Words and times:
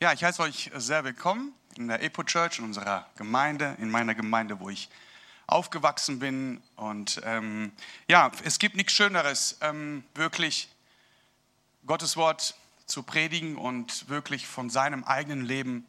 Ja, 0.00 0.12
ich 0.12 0.22
heiße 0.22 0.40
euch 0.42 0.70
sehr 0.76 1.02
willkommen 1.02 1.52
in 1.74 1.88
der 1.88 2.04
Epo 2.04 2.22
Church, 2.22 2.60
in 2.60 2.64
unserer 2.64 3.04
Gemeinde, 3.16 3.74
in 3.80 3.90
meiner 3.90 4.14
Gemeinde, 4.14 4.60
wo 4.60 4.70
ich 4.70 4.88
aufgewachsen 5.48 6.20
bin. 6.20 6.62
Und 6.76 7.20
ähm, 7.24 7.72
ja, 8.06 8.30
es 8.44 8.60
gibt 8.60 8.76
nichts 8.76 8.92
Schöneres, 8.92 9.58
ähm, 9.60 10.04
wirklich 10.14 10.68
Gottes 11.84 12.16
Wort 12.16 12.54
zu 12.86 13.02
predigen 13.02 13.56
und 13.56 14.08
wirklich 14.08 14.46
von 14.46 14.70
seinem 14.70 15.02
eigenen 15.02 15.44
Leben 15.44 15.84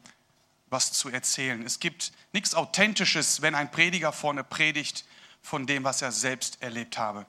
was 0.71 0.91
zu 0.91 1.09
erzählen. 1.09 1.63
Es 1.63 1.79
gibt 1.79 2.11
nichts 2.33 2.55
Authentisches, 2.55 3.43
wenn 3.43 3.53
ein 3.53 3.69
Prediger 3.69 4.11
vorne 4.11 4.43
predigt 4.43 5.05
von 5.43 5.67
dem, 5.67 5.83
was 5.83 6.01
er 6.01 6.11
selbst 6.11 6.63
erlebt 6.63 6.97
habe. 6.97 7.27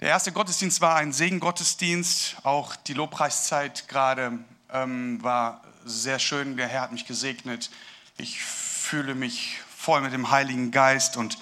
Der 0.00 0.08
erste 0.08 0.32
Gottesdienst 0.32 0.80
war 0.80 0.96
ein 0.96 1.12
Segengottesdienst, 1.12 2.38
auch 2.42 2.74
die 2.74 2.94
Lobpreiszeit 2.94 3.86
gerade 3.86 4.40
ähm, 4.72 5.22
war 5.22 5.62
sehr 5.84 6.18
schön. 6.18 6.56
Der 6.56 6.68
Herr 6.68 6.82
hat 6.82 6.92
mich 6.92 7.06
gesegnet. 7.06 7.70
Ich 8.16 8.42
fühle 8.42 9.14
mich 9.14 9.58
voll 9.76 10.00
mit 10.00 10.12
dem 10.12 10.30
Heiligen 10.30 10.70
Geist 10.70 11.16
und 11.16 11.38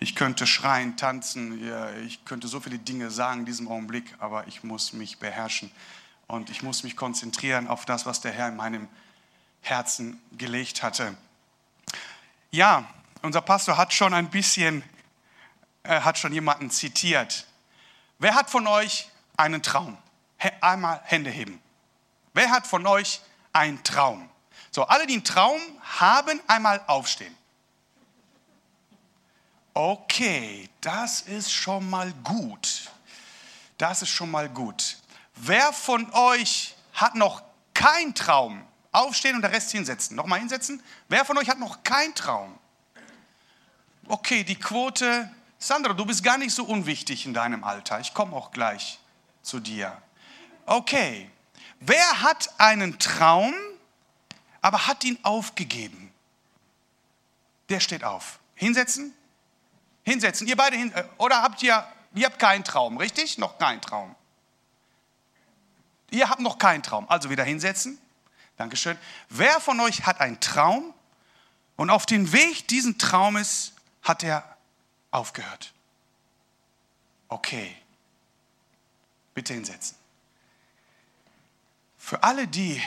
ich 0.00 0.16
könnte 0.16 0.46
schreien, 0.46 0.96
tanzen, 0.96 1.62
ich 2.04 2.24
könnte 2.24 2.48
so 2.48 2.60
viele 2.60 2.78
Dinge 2.78 3.10
sagen 3.10 3.40
in 3.40 3.46
diesem 3.46 3.68
Augenblick, 3.68 4.14
aber 4.18 4.46
ich 4.48 4.64
muss 4.64 4.92
mich 4.92 5.18
beherrschen 5.18 5.70
und 6.26 6.50
ich 6.50 6.62
muss 6.62 6.82
mich 6.82 6.96
konzentrieren 6.96 7.68
auf 7.68 7.84
das, 7.84 8.04
was 8.04 8.20
der 8.20 8.32
Herr 8.32 8.48
in 8.48 8.56
meinem 8.56 8.88
Herzen 9.60 10.20
gelegt 10.32 10.82
hatte. 10.82 11.16
Ja, 12.50 12.88
unser 13.22 13.40
Pastor 13.40 13.76
hat 13.76 13.92
schon 13.94 14.12
ein 14.12 14.28
bisschen, 14.28 14.82
äh, 15.84 16.00
hat 16.00 16.18
schon 16.18 16.32
jemanden 16.32 16.70
zitiert. 16.70 17.46
Wer 18.18 18.34
hat 18.34 18.50
von 18.50 18.66
euch 18.66 19.08
einen 19.36 19.62
Traum? 19.62 19.96
Einmal 20.60 21.00
Hände 21.04 21.30
heben. 21.30 21.60
Wer 22.34 22.50
hat 22.50 22.66
von 22.66 22.86
euch 22.86 23.20
einen 23.54 23.82
Traum? 23.82 24.28
So, 24.70 24.84
alle, 24.84 25.06
die 25.06 25.14
einen 25.14 25.24
Traum 25.24 25.60
haben, 25.98 26.40
einmal 26.46 26.82
aufstehen. 26.86 27.34
Okay, 29.72 30.68
das 30.80 31.22
ist 31.22 31.52
schon 31.52 31.88
mal 31.88 32.12
gut. 32.22 32.90
Das 33.78 34.02
ist 34.02 34.10
schon 34.10 34.30
mal 34.30 34.48
gut. 34.48 34.98
Wer 35.34 35.72
von 35.72 36.12
euch 36.12 36.74
hat 36.92 37.14
noch 37.14 37.42
keinen 37.72 38.14
Traum? 38.14 38.64
Aufstehen 38.92 39.34
und 39.34 39.42
der 39.42 39.50
Rest 39.50 39.72
hinsetzen. 39.72 40.16
Nochmal 40.16 40.38
hinsetzen. 40.38 40.80
Wer 41.08 41.24
von 41.24 41.36
euch 41.38 41.48
hat 41.48 41.58
noch 41.58 41.82
keinen 41.82 42.14
Traum? 42.14 42.56
Okay, 44.06 44.44
die 44.44 44.58
Quote. 44.58 45.28
Sandra, 45.58 45.92
du 45.92 46.04
bist 46.04 46.22
gar 46.22 46.38
nicht 46.38 46.54
so 46.54 46.64
unwichtig 46.64 47.26
in 47.26 47.34
deinem 47.34 47.64
Alter. 47.64 47.98
Ich 47.98 48.14
komme 48.14 48.36
auch 48.36 48.52
gleich 48.52 49.00
zu 49.42 49.58
dir. 49.58 50.00
Okay. 50.66 51.30
Wer 51.86 52.22
hat 52.22 52.48
einen 52.58 52.98
Traum, 52.98 53.54
aber 54.62 54.86
hat 54.86 55.04
ihn 55.04 55.18
aufgegeben? 55.22 56.12
Der 57.68 57.80
steht 57.80 58.04
auf. 58.04 58.38
Hinsetzen? 58.54 59.12
Hinsetzen. 60.02 60.46
Ihr 60.46 60.56
beide 60.56 60.76
hin. 60.76 60.92
Äh, 60.92 61.04
oder 61.18 61.42
habt 61.42 61.62
ihr, 61.62 61.86
ihr 62.14 62.26
habt 62.26 62.38
keinen 62.38 62.64
Traum, 62.64 62.96
richtig? 62.96 63.36
Noch 63.36 63.58
keinen 63.58 63.82
Traum. 63.82 64.14
Ihr 66.10 66.30
habt 66.30 66.40
noch 66.40 66.58
keinen 66.58 66.82
Traum. 66.82 67.06
Also 67.10 67.28
wieder 67.28 67.44
hinsetzen. 67.44 67.98
Dankeschön. 68.56 68.96
Wer 69.28 69.60
von 69.60 69.78
euch 69.80 70.06
hat 70.06 70.20
einen 70.20 70.40
Traum 70.40 70.94
und 71.76 71.90
auf 71.90 72.06
dem 72.06 72.32
Weg 72.32 72.66
diesen 72.68 72.98
Traumes 72.98 73.72
hat 74.02 74.22
er 74.22 74.56
aufgehört? 75.10 75.74
Okay. 77.28 77.76
Bitte 79.34 79.52
hinsetzen. 79.52 79.96
Für 82.04 82.22
alle 82.22 82.46
die 82.46 82.82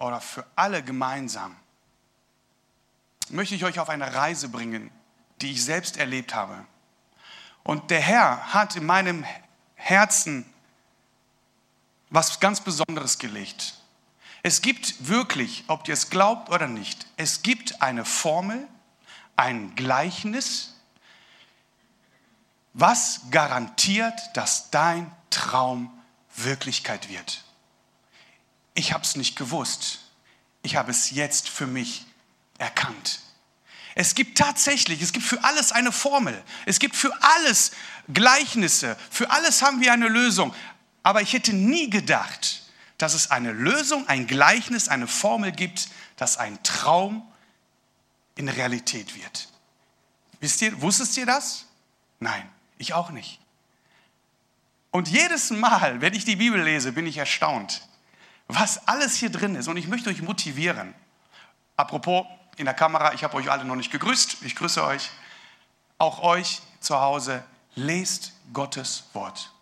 oder 0.00 0.20
für 0.20 0.44
alle 0.56 0.82
gemeinsam 0.82 1.54
möchte 3.28 3.54
ich 3.54 3.64
euch 3.64 3.78
auf 3.78 3.88
eine 3.88 4.12
Reise 4.12 4.48
bringen, 4.48 4.90
die 5.40 5.52
ich 5.52 5.64
selbst 5.64 5.98
erlebt 5.98 6.34
habe. 6.34 6.66
Und 7.62 7.92
der 7.92 8.00
Herr 8.00 8.52
hat 8.52 8.74
in 8.74 8.86
meinem 8.86 9.24
Herzen 9.76 10.52
was 12.10 12.40
ganz 12.40 12.60
Besonderes 12.60 13.20
gelegt. 13.20 13.74
Es 14.42 14.62
gibt 14.62 15.06
wirklich, 15.06 15.62
ob 15.68 15.86
ihr 15.86 15.94
es 15.94 16.10
glaubt 16.10 16.50
oder 16.50 16.66
nicht, 16.66 17.06
es 17.16 17.42
gibt 17.42 17.82
eine 17.82 18.04
Formel, 18.04 18.66
ein 19.36 19.76
Gleichnis, 19.76 20.74
was 22.72 23.20
garantiert, 23.30 24.20
dass 24.34 24.72
dein 24.72 25.14
Traum 25.30 25.96
Wirklichkeit 26.34 27.08
wird. 27.08 27.43
Ich 28.74 28.92
habe 28.92 29.04
es 29.04 29.16
nicht 29.16 29.36
gewusst. 29.36 30.00
Ich 30.62 30.76
habe 30.76 30.90
es 30.90 31.10
jetzt 31.10 31.48
für 31.48 31.66
mich 31.66 32.06
erkannt. 32.58 33.20
Es 33.94 34.14
gibt 34.16 34.36
tatsächlich, 34.36 35.00
es 35.00 35.12
gibt 35.12 35.24
für 35.24 35.44
alles 35.44 35.70
eine 35.70 35.92
Formel. 35.92 36.42
Es 36.66 36.80
gibt 36.80 36.96
für 36.96 37.12
alles 37.22 37.70
Gleichnisse. 38.12 38.96
Für 39.10 39.30
alles 39.30 39.62
haben 39.62 39.80
wir 39.80 39.92
eine 39.92 40.08
Lösung. 40.08 40.54
Aber 41.04 41.22
ich 41.22 41.32
hätte 41.32 41.52
nie 41.52 41.90
gedacht, 41.90 42.62
dass 42.98 43.14
es 43.14 43.30
eine 43.30 43.52
Lösung, 43.52 44.08
ein 44.08 44.26
Gleichnis, 44.26 44.88
eine 44.88 45.06
Formel 45.06 45.52
gibt, 45.52 45.88
dass 46.16 46.38
ein 46.38 46.60
Traum 46.62 47.22
in 48.34 48.48
Realität 48.48 49.14
wird. 49.14 49.48
Wisst 50.40 50.62
ihr, 50.62 50.80
wusstet 50.82 51.16
ihr 51.16 51.26
das? 51.26 51.66
Nein, 52.18 52.48
ich 52.78 52.94
auch 52.94 53.10
nicht. 53.10 53.38
Und 54.90 55.08
jedes 55.08 55.50
Mal, 55.50 56.00
wenn 56.00 56.14
ich 56.14 56.24
die 56.24 56.36
Bibel 56.36 56.60
lese, 56.62 56.92
bin 56.92 57.06
ich 57.06 57.16
erstaunt, 57.16 57.82
was 58.48 58.86
alles 58.86 59.16
hier 59.16 59.30
drin 59.30 59.54
ist. 59.54 59.68
Und 59.68 59.76
ich 59.76 59.88
möchte 59.88 60.10
euch 60.10 60.22
motivieren. 60.22 60.94
Apropos, 61.76 62.26
in 62.56 62.66
der 62.66 62.74
Kamera, 62.74 63.14
ich 63.14 63.24
habe 63.24 63.36
euch 63.36 63.50
alle 63.50 63.64
noch 63.64 63.76
nicht 63.76 63.90
gegrüßt. 63.90 64.38
Ich 64.42 64.54
grüße 64.54 64.84
euch. 64.84 65.10
Auch 65.98 66.20
euch 66.22 66.62
zu 66.80 67.00
Hause, 67.00 67.44
lest 67.74 68.32
Gottes 68.52 69.04
Wort. 69.12 69.52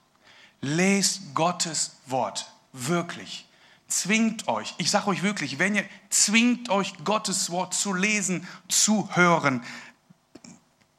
Lest 0.61 1.35
Gottes 1.35 1.97
Wort. 2.07 2.53
Wirklich. 2.73 3.47
Zwingt 3.89 4.49
euch, 4.49 4.75
ich 4.79 4.91
sage 4.91 5.09
euch 5.09 5.23
wirklich, 5.23 5.59
wenn 5.59 5.75
ihr 5.75 5.85
zwingt 6.09 6.71
euch 6.71 7.05
Gottes 7.05 7.51
Wort 7.51 7.75
zu 7.75 7.93
lesen, 7.93 8.49
zu 8.67 9.15
hören, 9.15 9.63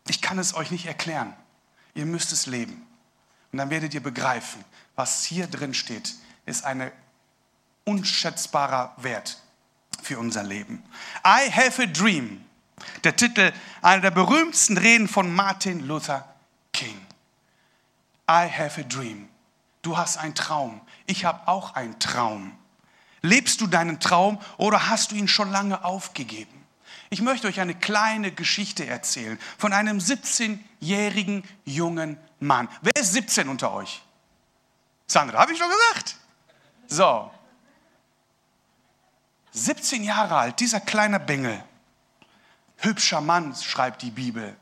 ich 0.07 0.21
kann 0.21 0.37
es 0.37 0.53
euch 0.53 0.69
nicht 0.69 0.85
erklären. 0.85 1.33
Ihr 1.95 2.05
müsst 2.05 2.31
es 2.31 2.45
leben. 2.45 2.85
Und 3.51 3.57
dann 3.57 3.71
werdet 3.71 3.95
ihr 3.95 4.03
begreifen, 4.03 4.63
was 4.95 5.23
hier 5.23 5.47
drin 5.47 5.73
steht, 5.73 6.13
ist 6.45 6.65
ein 6.65 6.91
unschätzbarer 7.85 8.93
Wert 8.97 9.37
für 10.01 10.19
unser 10.19 10.43
Leben. 10.43 10.83
I 11.25 11.51
have 11.51 11.81
a 11.81 11.85
dream. 11.85 12.43
Der 13.03 13.15
Titel 13.15 13.53
einer 13.81 14.01
der 14.01 14.11
berühmtesten 14.11 14.77
Reden 14.77 15.07
von 15.07 15.33
Martin 15.33 15.85
Luther 15.87 16.27
King. 16.73 16.99
I 18.29 18.49
have 18.49 18.79
a 18.79 18.83
dream. 18.83 19.29
Du 19.81 19.97
hast 19.97 20.17
einen 20.17 20.35
Traum. 20.35 20.81
Ich 21.05 21.25
habe 21.25 21.47
auch 21.47 21.75
einen 21.75 21.99
Traum. 21.99 22.57
Lebst 23.21 23.61
du 23.61 23.67
deinen 23.67 23.99
Traum 23.99 24.39
oder 24.57 24.89
hast 24.89 25.11
du 25.11 25.15
ihn 25.15 25.27
schon 25.27 25.51
lange 25.51 25.83
aufgegeben? 25.85 26.63
Ich 27.09 27.21
möchte 27.21 27.47
euch 27.47 27.59
eine 27.59 27.75
kleine 27.75 28.31
Geschichte 28.31 28.85
erzählen 28.85 29.39
von 29.57 29.71
einem 29.71 29.99
17-jährigen 29.99 31.43
jungen 31.63 32.17
Mann. 32.39 32.67
Wer 32.81 32.95
ist 32.95 33.13
17 33.13 33.47
unter 33.49 33.73
euch? 33.73 34.01
Sandra, 35.07 35.39
habe 35.39 35.51
ich 35.53 35.57
schon 35.57 35.69
gesagt. 35.69 36.15
So. 36.87 37.31
17 39.53 40.03
Jahre 40.03 40.35
alt, 40.35 40.59
dieser 40.59 40.79
kleine 40.79 41.19
Bengel. 41.19 41.63
Hübscher 42.77 43.21
Mann, 43.21 43.55
schreibt 43.55 44.01
die 44.01 44.11
Bibel. 44.11 44.55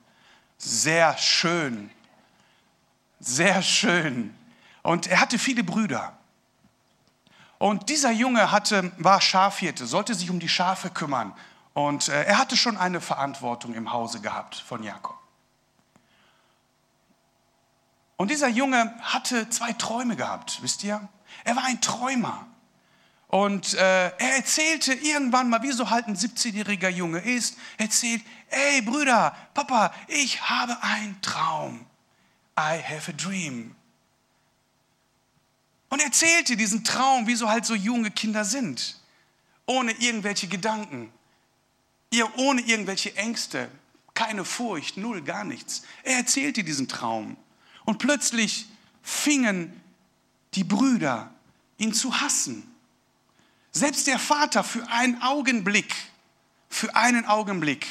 Sehr 0.58 1.18
schön. 1.18 1.90
Sehr 3.20 3.62
schön. 3.62 4.36
Und 4.84 5.08
er 5.08 5.20
hatte 5.20 5.40
viele 5.40 5.64
Brüder. 5.64 6.18
Und 7.58 7.90
dieser 7.90 8.12
Junge 8.12 8.52
hatte, 8.52 8.92
war 8.98 9.22
Schafhirte, 9.22 9.86
sollte 9.86 10.14
sich 10.16 10.30
um 10.30 10.40
die 10.40 10.50
Schafe 10.50 10.90
kümmern. 10.90 11.34
Und 11.74 12.10
äh, 12.10 12.24
er 12.24 12.38
hatte 12.38 12.58
schon 12.58 12.78
eine 12.78 13.00
Verantwortung 13.00 13.76
im 13.76 13.94
Hause 13.94 14.20
gehabt 14.20 14.56
von 14.56 14.84
Jakob. 14.84 15.18
Und 18.18 18.30
dieser 18.30 18.50
Junge 18.50 18.94
hatte 19.02 19.50
zwei 19.50 19.74
Träume 19.74 20.16
gehabt, 20.16 20.62
wisst 20.62 20.84
ihr? 20.84 21.08
Er 21.44 21.56
war 21.56 21.64
ein 21.66 21.82
Träumer. 21.82 22.46
Und 23.32 23.76
äh, 23.76 24.08
er 24.10 24.36
erzählte 24.36 24.94
irgendwann 24.94 25.50
mal, 25.50 25.64
wie 25.64 25.72
so 25.72 25.90
halt 25.90 26.06
ein 26.08 26.18
17-jähriger 26.18 26.90
Junge 26.90 27.20
ist, 27.20 27.56
erzählt, 27.78 28.22
ey 28.50 28.82
Brüder, 28.82 29.34
Papa, 29.54 29.94
ich 30.10 30.42
habe 30.50 30.78
einen 30.84 31.20
Traum. 31.22 31.86
I 32.60 32.84
have 32.84 33.10
a 33.10 33.16
dream. 33.16 33.74
Und 35.88 36.02
erzählte 36.02 36.58
diesen 36.58 36.84
Traum, 36.84 37.26
wie 37.26 37.36
so 37.36 37.48
halt 37.48 37.66
so 37.66 37.74
junge 37.74 38.12
Kinder 38.12 38.44
sind, 38.44 39.00
ohne 39.66 39.94
irgendwelche 39.94 40.48
Gedanken, 40.48 41.10
ohne 42.36 42.62
irgendwelche 42.62 43.16
Ängste, 43.16 43.72
keine 44.14 44.44
Furcht, 44.44 44.98
null, 44.98 45.22
gar 45.22 45.46
nichts. 45.46 45.84
Er 46.04 46.18
erzählte 46.18 46.66
diesen 46.66 46.90
Traum 46.90 47.38
und 47.86 47.98
plötzlich 47.98 48.66
fingen 49.02 49.82
die 50.54 50.66
Brüder 50.66 51.34
ihn 51.78 51.94
zu 51.94 52.20
hassen. 52.20 52.71
Selbst 53.72 54.08
der 54.08 54.20
Vater 54.20 54.64
für 54.64 54.88
einen 54.90 55.22
Augenblick, 55.22 55.94
für 56.70 56.96
einen 56.96 57.26
Augenblick, 57.26 57.88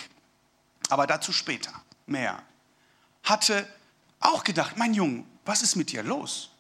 aber 0.88 1.06
dazu 1.06 1.32
später 1.32 1.72
mehr, 2.06 2.42
hatte 3.22 3.66
auch 4.18 4.44
gedacht, 4.44 4.76
mein 4.76 4.94
Junge, 4.94 5.24
was 5.44 5.62
ist 5.62 5.76
mit 5.76 5.90
dir 5.92 6.02
los? 6.02 6.50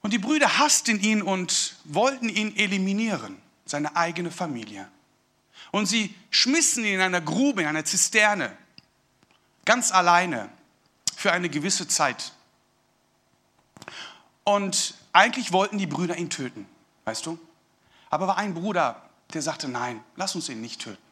Und 0.00 0.12
die 0.12 0.18
Brüder 0.18 0.58
hassten 0.58 1.00
ihn 1.00 1.22
und 1.22 1.76
wollten 1.84 2.28
ihn 2.28 2.56
eliminieren, 2.56 3.40
seine 3.64 3.94
eigene 3.96 4.30
Familie. 4.30 4.88
Und 5.70 5.86
sie 5.86 6.14
schmissen 6.30 6.84
ihn 6.84 6.94
in 6.94 7.00
einer 7.00 7.20
Grube, 7.20 7.62
in 7.62 7.68
einer 7.68 7.84
Zisterne, 7.84 8.56
ganz 9.64 9.92
alleine, 9.92 10.50
für 11.16 11.32
eine 11.32 11.48
gewisse 11.48 11.86
Zeit. 11.86 12.32
Und 14.44 14.94
eigentlich 15.12 15.52
wollten 15.52 15.78
die 15.78 15.86
Brüder 15.86 16.16
ihn 16.16 16.30
töten, 16.30 16.66
weißt 17.04 17.26
du? 17.26 17.38
Aber 18.10 18.26
war 18.26 18.38
ein 18.38 18.54
Bruder, 18.54 19.02
der 19.32 19.42
sagte, 19.42 19.68
nein, 19.68 20.02
lass 20.16 20.34
uns 20.34 20.48
ihn 20.48 20.60
nicht 20.60 20.80
töten. 20.82 21.02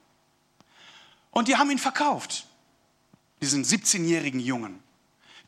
Und 1.31 1.49
die 1.49 1.57
haben 1.57 1.71
ihn 1.71 1.79
verkauft, 1.79 2.47
diesen 3.41 3.65
17-jährigen 3.65 4.41
Jungen. 4.41 4.83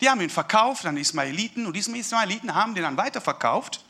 Die 0.01 0.09
haben 0.09 0.21
ihn 0.21 0.29
verkauft 0.29 0.85
an 0.85 0.97
Ismaeliten 0.97 1.65
und 1.65 1.75
diese 1.75 1.95
Ismaeliten 1.95 2.55
haben 2.55 2.73
den 2.73 2.83
dann 2.83 2.97
weiterverkauft 2.97 3.83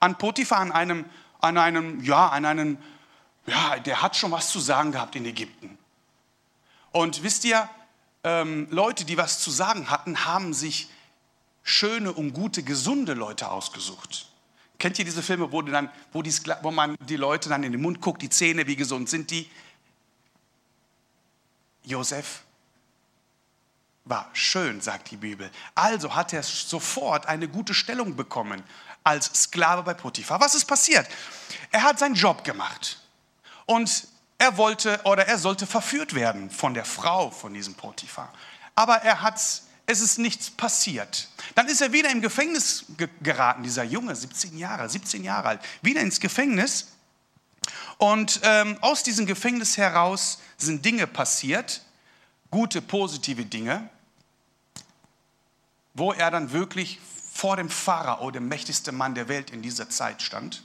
an 0.00 0.16
Potiphar, 0.16 0.60
an 0.60 0.72
einem, 0.72 1.04
an 1.40 1.58
einem, 1.58 2.02
ja, 2.04 2.28
an 2.28 2.44
einem, 2.44 2.78
ja, 3.46 3.78
der 3.78 4.02
hat 4.02 4.16
schon 4.16 4.30
was 4.30 4.50
zu 4.50 4.60
sagen 4.60 4.92
gehabt 4.92 5.16
in 5.16 5.24
Ägypten. 5.24 5.78
Und 6.92 7.22
wisst 7.22 7.44
ihr, 7.44 7.68
ähm, 8.24 8.68
Leute, 8.70 9.04
die 9.04 9.16
was 9.16 9.40
zu 9.40 9.50
sagen 9.50 9.90
hatten, 9.90 10.24
haben 10.24 10.54
sich 10.54 10.88
schöne 11.62 12.12
und 12.12 12.32
gute, 12.32 12.62
gesunde 12.62 13.14
Leute 13.14 13.50
ausgesucht. 13.50 14.27
Kennt 14.78 14.98
ihr 14.98 15.04
diese 15.04 15.22
Filme, 15.22 15.50
wo, 15.50 15.60
dann, 15.62 15.90
wo, 16.12 16.22
die, 16.22 16.32
wo 16.62 16.70
man 16.70 16.96
die 17.00 17.16
Leute 17.16 17.48
dann 17.48 17.64
in 17.64 17.72
den 17.72 17.82
Mund 17.82 18.00
guckt, 18.00 18.22
die 18.22 18.30
Zähne, 18.30 18.66
wie 18.66 18.76
gesund 18.76 19.08
sind 19.08 19.30
die? 19.30 19.50
Josef 21.82 22.42
war 24.04 24.30
schön, 24.32 24.80
sagt 24.80 25.10
die 25.10 25.16
Bibel. 25.16 25.50
Also 25.74 26.14
hat 26.14 26.32
er 26.32 26.42
sofort 26.42 27.26
eine 27.26 27.48
gute 27.48 27.74
Stellung 27.74 28.16
bekommen 28.16 28.62
als 29.04 29.26
Sklave 29.42 29.82
bei 29.82 29.94
Potiphar. 29.94 30.40
Was 30.40 30.54
ist 30.54 30.64
passiert? 30.64 31.06
Er 31.70 31.82
hat 31.82 31.98
seinen 31.98 32.14
Job 32.14 32.44
gemacht 32.44 33.00
und 33.66 34.06
er 34.38 34.56
wollte 34.56 35.00
oder 35.04 35.26
er 35.26 35.38
sollte 35.38 35.66
verführt 35.66 36.14
werden 36.14 36.50
von 36.50 36.74
der 36.74 36.84
Frau 36.84 37.30
von 37.30 37.52
diesem 37.52 37.74
Potiphar. 37.74 38.32
Aber 38.74 38.96
er 38.96 39.22
hat 39.22 39.36
es 39.36 39.67
ist 39.88 40.18
nichts 40.18 40.50
passiert. 40.50 41.28
Dann 41.54 41.66
ist 41.66 41.80
er 41.80 41.92
wieder 41.92 42.10
im 42.10 42.20
Gefängnis 42.20 42.84
geraten, 43.22 43.62
dieser 43.62 43.84
Junge, 43.84 44.14
17 44.14 44.58
Jahre, 44.58 44.88
17 44.88 45.24
Jahre 45.24 45.48
alt, 45.48 45.60
wieder 45.80 46.02
ins 46.02 46.20
Gefängnis. 46.20 46.88
Und 47.96 48.40
ähm, 48.42 48.76
aus 48.82 49.02
diesem 49.02 49.24
Gefängnis 49.24 49.78
heraus 49.78 50.40
sind 50.58 50.84
Dinge 50.84 51.06
passiert, 51.06 51.82
gute, 52.50 52.82
positive 52.82 53.44
Dinge, 53.44 53.88
wo 55.94 56.12
er 56.12 56.30
dann 56.30 56.52
wirklich 56.52 57.00
vor 57.32 57.56
dem 57.56 57.70
Pharao, 57.70 58.30
dem 58.30 58.46
mächtigsten 58.46 58.94
Mann 58.94 59.14
der 59.14 59.28
Welt 59.28 59.50
in 59.50 59.62
dieser 59.62 59.88
Zeit 59.88 60.20
stand. 60.22 60.64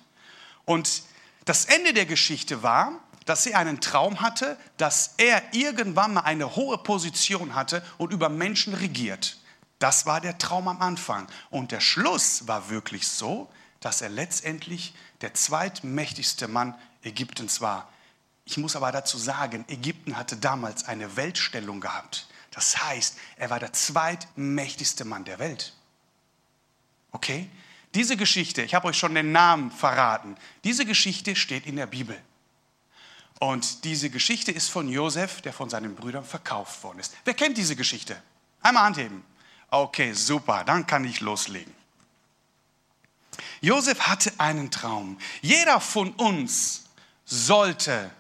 Und 0.66 1.04
das 1.46 1.66
Ende 1.66 1.94
der 1.94 2.06
Geschichte 2.06 2.62
war, 2.62 3.00
dass 3.26 3.46
er 3.46 3.60
einen 3.60 3.82
Traum 3.82 4.22
hatte, 4.22 4.58
dass 4.78 5.16
er 5.18 5.42
irgendwann 5.54 6.16
mal 6.16 6.22
eine 6.22 6.56
hohe 6.56 6.78
Position 6.78 7.56
hatte 7.56 7.84
und 7.98 8.12
über 8.12 8.30
Menschen 8.30 8.74
regiert. 8.74 9.38
Das 9.80 10.06
war 10.06 10.22
der 10.22 10.38
Traum 10.38 10.68
am 10.68 10.82
Anfang. 10.82 11.28
Und 11.50 11.72
der 11.72 11.82
Schluss 11.82 12.48
war 12.48 12.70
wirklich 12.70 13.08
so, 13.08 13.50
dass 13.80 14.02
er 14.02 14.10
letztendlich 14.10 14.94
der 15.22 15.34
zweitmächtigste 15.34 16.48
Mann 16.48 16.76
Ägyptens 17.04 17.60
war. 17.60 17.90
Ich 18.46 18.58
muss 18.58 18.76
aber 18.76 18.92
dazu 18.92 19.18
sagen, 19.18 19.66
Ägypten 19.68 20.18
hatte 20.18 20.38
damals 20.38 20.86
eine 20.86 21.16
Weltstellung 21.16 21.82
gehabt. 21.82 22.28
Das 22.52 22.84
heißt, 22.86 23.18
er 23.38 23.50
war 23.50 23.60
der 23.60 23.74
zweitmächtigste 23.74 25.06
Mann 25.06 25.26
der 25.26 25.40
Welt. 25.40 25.74
Okay? 27.12 27.50
Diese 27.96 28.18
Geschichte, 28.18 28.64
ich 28.64 28.74
habe 28.74 28.88
euch 28.88 28.98
schon 28.98 29.16
den 29.16 29.32
Namen 29.32 29.72
verraten, 29.72 30.36
diese 30.64 30.86
Geschichte 30.86 31.36
steht 31.36 31.66
in 31.66 31.76
der 31.76 31.88
Bibel. 31.88 32.20
Und 33.40 33.84
diese 33.84 34.10
Geschichte 34.10 34.52
ist 34.52 34.70
von 34.70 34.88
Josef, 34.88 35.42
der 35.42 35.54
von 35.54 35.70
seinen 35.70 35.96
Brüdern 35.96 36.24
verkauft 36.24 36.84
worden 36.84 37.00
ist. 37.00 37.14
Wer 37.26 37.34
kennt 37.34 37.58
diese 37.58 37.76
Geschichte? 37.76 38.22
Einmal 38.62 38.86
anheben. 38.86 39.24
Okay, 39.70 40.14
super, 40.14 40.64
dann 40.64 40.88
kann 40.88 41.04
ich 41.04 41.20
loslegen. 41.20 41.74
Josef 43.62 44.02
hatte 44.02 44.32
einen 44.38 44.72
Traum. 44.72 45.18
Jeder 45.42 45.80
von 45.80 46.12
uns 46.14 46.84
sollte 47.26 48.12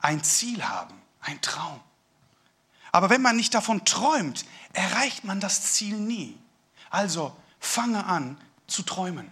ein 0.00 0.22
Ziel 0.22 0.64
haben, 0.64 0.94
ein 1.20 1.40
Traum. 1.40 1.80
Aber 2.92 3.10
wenn 3.10 3.22
man 3.22 3.36
nicht 3.36 3.54
davon 3.54 3.84
träumt, 3.84 4.44
erreicht 4.72 5.24
man 5.24 5.40
das 5.40 5.72
Ziel 5.72 5.96
nie. 5.96 6.38
Also 6.90 7.36
fange 7.58 8.04
an 8.04 8.38
zu 8.66 8.82
träumen. 8.82 9.30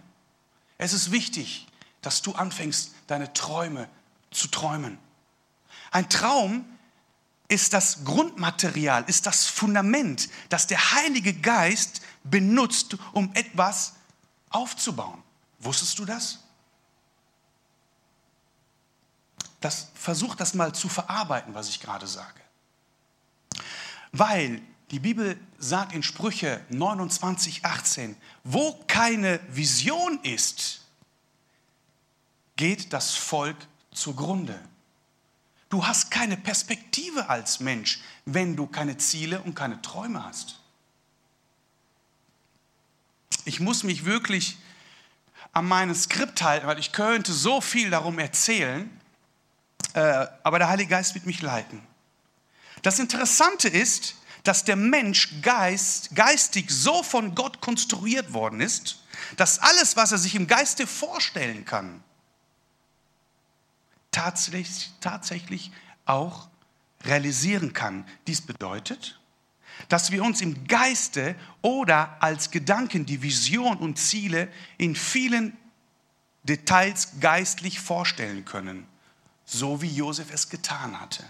Es 0.77 0.93
ist 0.93 1.11
wichtig, 1.11 1.67
dass 2.01 2.21
du 2.21 2.33
anfängst, 2.33 2.91
deine 3.07 3.31
Träume 3.33 3.87
zu 4.33 4.47
träumen. 4.47 4.97
Ein 5.91 6.09
Traum 6.09 6.65
ist 7.47 7.73
das 7.73 8.03
Grundmaterial, 8.03 9.03
ist 9.07 9.25
das 9.25 9.45
Fundament, 9.45 10.29
das 10.49 10.67
der 10.67 10.93
Heilige 10.93 11.33
Geist 11.33 12.01
benutzt, 12.23 12.97
um 13.11 13.31
etwas 13.33 13.93
aufzubauen. 14.49 15.21
Wusstest 15.59 15.99
du 15.99 16.05
das? 16.05 16.39
das 19.63 19.91
versuch 19.93 20.35
das 20.35 20.53
mal 20.53 20.73
zu 20.73 20.89
verarbeiten, 20.89 21.53
was 21.53 21.69
ich 21.69 21.79
gerade 21.79 22.07
sage. 22.07 22.41
Weil 24.11 24.61
die 24.91 24.99
Bibel 24.99 25.39
sagt 25.57 25.93
in 25.93 26.03
Sprüche 26.03 26.63
29, 26.69 27.65
18, 27.65 28.15
wo 28.43 28.73
keine 28.87 29.39
Vision 29.47 30.19
ist, 30.23 30.81
geht 32.55 32.93
das 32.93 33.15
Volk 33.15 33.57
zugrunde. 33.93 34.59
Du 35.69 35.85
hast 35.85 36.11
keine 36.11 36.37
Perspektive 36.37 37.29
als 37.29 37.59
Mensch, 37.59 37.99
wenn 38.25 38.55
du 38.55 38.67
keine 38.67 38.97
Ziele 38.97 39.41
und 39.41 39.55
keine 39.55 39.81
Träume 39.81 40.23
hast. 40.23 40.59
Ich 43.45 43.59
muss 43.59 43.83
mich 43.83 44.05
wirklich 44.05 44.57
an 45.51 45.67
meinem 45.67 45.95
Skript 45.95 46.41
halten, 46.41 46.67
weil 46.67 46.79
ich 46.79 46.91
könnte 46.91 47.33
so 47.33 47.61
viel 47.61 47.89
darum 47.89 48.19
erzählen, 48.19 48.89
äh, 49.93 50.27
aber 50.43 50.59
der 50.59 50.69
Heilige 50.69 50.89
Geist 50.89 51.13
wird 51.15 51.25
mich 51.25 51.41
leiten. 51.41 51.81
Das 52.81 52.99
Interessante 52.99 53.67
ist, 53.67 54.15
dass 54.43 54.65
der 54.65 54.75
Mensch 54.75 55.41
geist, 55.41 56.15
geistig 56.15 56.69
so 56.69 57.01
von 57.01 57.33
Gott 57.33 57.61
konstruiert 57.61 58.33
worden 58.33 58.59
ist, 58.59 58.99
dass 59.37 59.59
alles, 59.59 59.95
was 59.95 60.11
er 60.11 60.17
sich 60.17 60.35
im 60.35 60.47
Geiste 60.47 60.85
vorstellen 60.85 61.65
kann, 61.65 62.03
tatsächlich, 64.13 64.91
tatsächlich 65.01 65.71
auch 66.05 66.47
realisieren 67.03 67.73
kann. 67.73 68.05
Dies 68.27 68.41
bedeutet, 68.41 69.19
dass 69.89 70.11
wir 70.11 70.23
uns 70.23 70.41
im 70.41 70.67
Geiste 70.67 71.35
oder 71.61 72.21
als 72.21 72.51
Gedanken 72.51 73.05
die 73.05 73.21
Vision 73.21 73.77
und 73.77 73.97
Ziele 73.97 74.47
in 74.77 74.95
vielen 74.95 75.57
Details 76.43 77.19
geistlich 77.19 77.79
vorstellen 77.79 78.45
können, 78.45 78.87
so 79.45 79.81
wie 79.81 79.93
Josef 79.93 80.31
es 80.31 80.49
getan 80.49 80.99
hatte. 80.99 81.23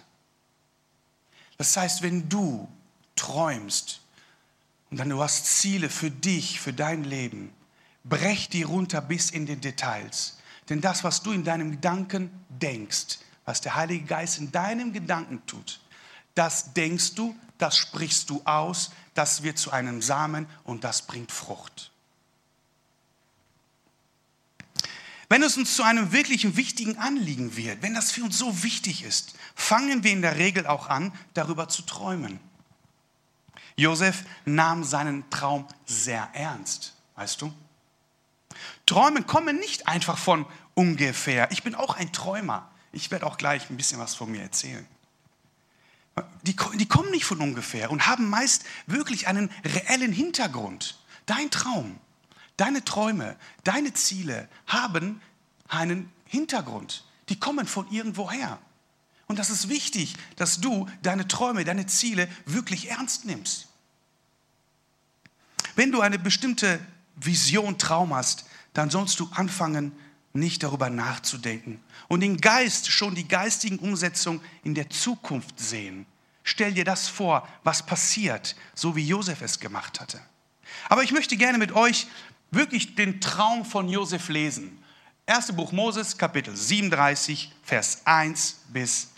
Das 1.58 1.78
heißt, 1.78 2.02
wenn 2.02 2.30
du 2.30 2.68
träumst 3.16 4.02
und 4.90 4.98
dann 4.98 5.10
du 5.10 5.22
hast 5.22 5.46
Ziele 5.46 5.90
für 5.90 6.12
dich, 6.12 6.60
für 6.60 6.74
dein 6.74 7.04
Leben, 7.04 7.54
brech 8.04 8.50
die 8.50 8.64
runter 8.64 9.02
bis 9.02 9.30
in 9.30 9.46
die 9.46 9.56
Details. 9.56 10.38
Denn 10.70 10.82
das, 10.82 11.04
was 11.04 11.22
du 11.22 11.32
in 11.32 11.44
deinem 11.44 11.72
Gedanken 11.72 12.32
denkst, 12.50 13.20
was 13.46 13.62
der 13.62 13.76
Heilige 13.76 14.06
Geist 14.06 14.38
in 14.40 14.52
deinem 14.52 14.94
Gedanken 14.94 15.46
tut, 15.46 15.82
das 16.36 16.74
denkst 16.74 17.16
du, 17.16 17.36
das 17.58 17.78
sprichst 17.78 18.30
du 18.30 18.42
aus, 18.46 18.92
das 19.14 19.44
wird 19.44 19.58
zu 19.58 19.72
einem 19.72 20.02
Samen 20.02 20.48
und 20.64 20.84
das 20.84 21.04
bringt 21.04 21.32
Frucht. 21.32 21.92
Wenn 25.30 25.44
es 25.44 25.58
uns 25.58 25.76
zu 25.76 25.84
einem 25.84 26.12
wirklichen 26.12 26.58
wichtigen 26.58 26.98
Anliegen 26.98 27.56
wird, 27.56 27.82
wenn 27.82 27.94
das 27.94 28.12
für 28.12 28.24
uns 28.24 28.38
so 28.38 28.64
wichtig 28.64 29.04
ist, 29.04 29.34
fangen 29.56 30.04
wir 30.04 30.12
in 30.12 30.22
der 30.22 30.38
Regel 30.38 30.68
auch 30.68 30.90
an, 30.90 31.12
darüber 31.34 31.70
zu 31.70 31.82
träumen. 31.84 32.40
Josef 33.76 34.24
nahm 34.46 34.84
seinen 34.84 35.28
Traum 35.30 35.68
sehr 35.86 36.30
ernst, 36.34 36.94
weißt 37.16 37.42
du? 37.42 37.54
Träume 38.86 39.24
kommen 39.24 39.58
nicht 39.58 39.88
einfach 39.88 40.18
von 40.18 40.46
ungefähr. 40.74 41.52
Ich 41.52 41.64
bin 41.64 41.76
auch 41.76 41.96
ein 41.96 42.12
Träumer. 42.12 42.70
Ich 42.92 43.12
werde 43.12 43.26
auch 43.26 43.38
gleich 43.38 43.70
ein 43.70 43.78
bisschen 43.78 44.00
was 44.00 44.16
von 44.16 44.32
mir 44.32 44.42
erzählen. 44.42 44.86
Die, 46.44 46.56
die 46.76 46.88
kommen 46.88 47.10
nicht 47.10 47.26
von 47.26 47.40
ungefähr 47.40 47.90
und 47.90 48.06
haben 48.06 48.30
meist 48.30 48.66
wirklich 48.86 49.28
einen 49.28 49.50
reellen 49.66 50.12
Hintergrund. 50.12 51.00
Dein 51.26 51.50
Traum, 51.50 52.00
deine 52.58 52.84
Träume, 52.86 53.36
deine 53.64 53.94
Ziele 53.94 54.48
haben, 54.68 55.22
einen 55.68 56.12
Hintergrund. 56.26 57.06
Die 57.30 57.40
kommen 57.40 57.66
von 57.66 57.90
irgendwoher. 57.92 58.60
Und 59.28 59.40
das 59.40 59.50
ist 59.50 59.70
wichtig, 59.70 60.16
dass 60.36 60.60
du 60.60 60.88
deine 61.02 61.28
Träume, 61.28 61.64
deine 61.64 61.88
Ziele 61.88 62.28
wirklich 62.46 62.92
ernst 62.92 63.26
nimmst. 63.26 63.68
Wenn 65.76 65.92
du 65.92 66.02
eine 66.02 66.20
bestimmte 66.20 66.80
Vision, 67.16 67.80
Traum 67.80 68.14
hast, 68.14 68.46
dann 68.74 68.90
sollst 68.90 69.20
du 69.20 69.30
anfangen, 69.34 69.94
nicht 70.34 70.64
darüber 70.64 70.90
nachzudenken 70.90 71.80
und 72.08 72.22
den 72.22 72.38
Geist, 72.38 72.92
schon 72.92 73.14
die 73.14 73.28
geistigen 73.28 73.78
Umsetzungen 73.78 74.42
in 74.64 74.74
der 74.74 74.90
Zukunft 74.90 75.60
sehen. 75.60 76.08
Stell 76.44 76.74
dir 76.74 76.84
das 76.84 77.08
vor, 77.08 77.48
was 77.64 77.86
passiert, 77.86 78.56
so 78.74 78.96
wie 78.96 79.08
Josef 79.08 79.42
es 79.42 79.60
gemacht 79.60 80.02
hatte. 80.02 80.20
Aber 80.90 81.04
ich 81.04 81.12
möchte 81.12 81.38
gerne 81.38 81.60
mit 81.60 81.72
euch 81.74 82.08
wirklich 82.52 82.96
den 82.96 83.22
Traum 83.22 83.64
von 83.64 83.88
Josef 83.88 84.30
lesen. 84.30 84.84
Erste 85.26 85.54
Buch 85.54 85.72
Moses, 85.72 86.18
Kapitel 86.18 86.56
37, 86.56 87.52
Vers 87.64 88.02
1 88.06 88.62
bis 88.70 89.12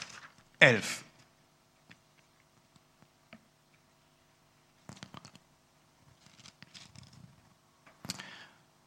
11. 0.59 1.04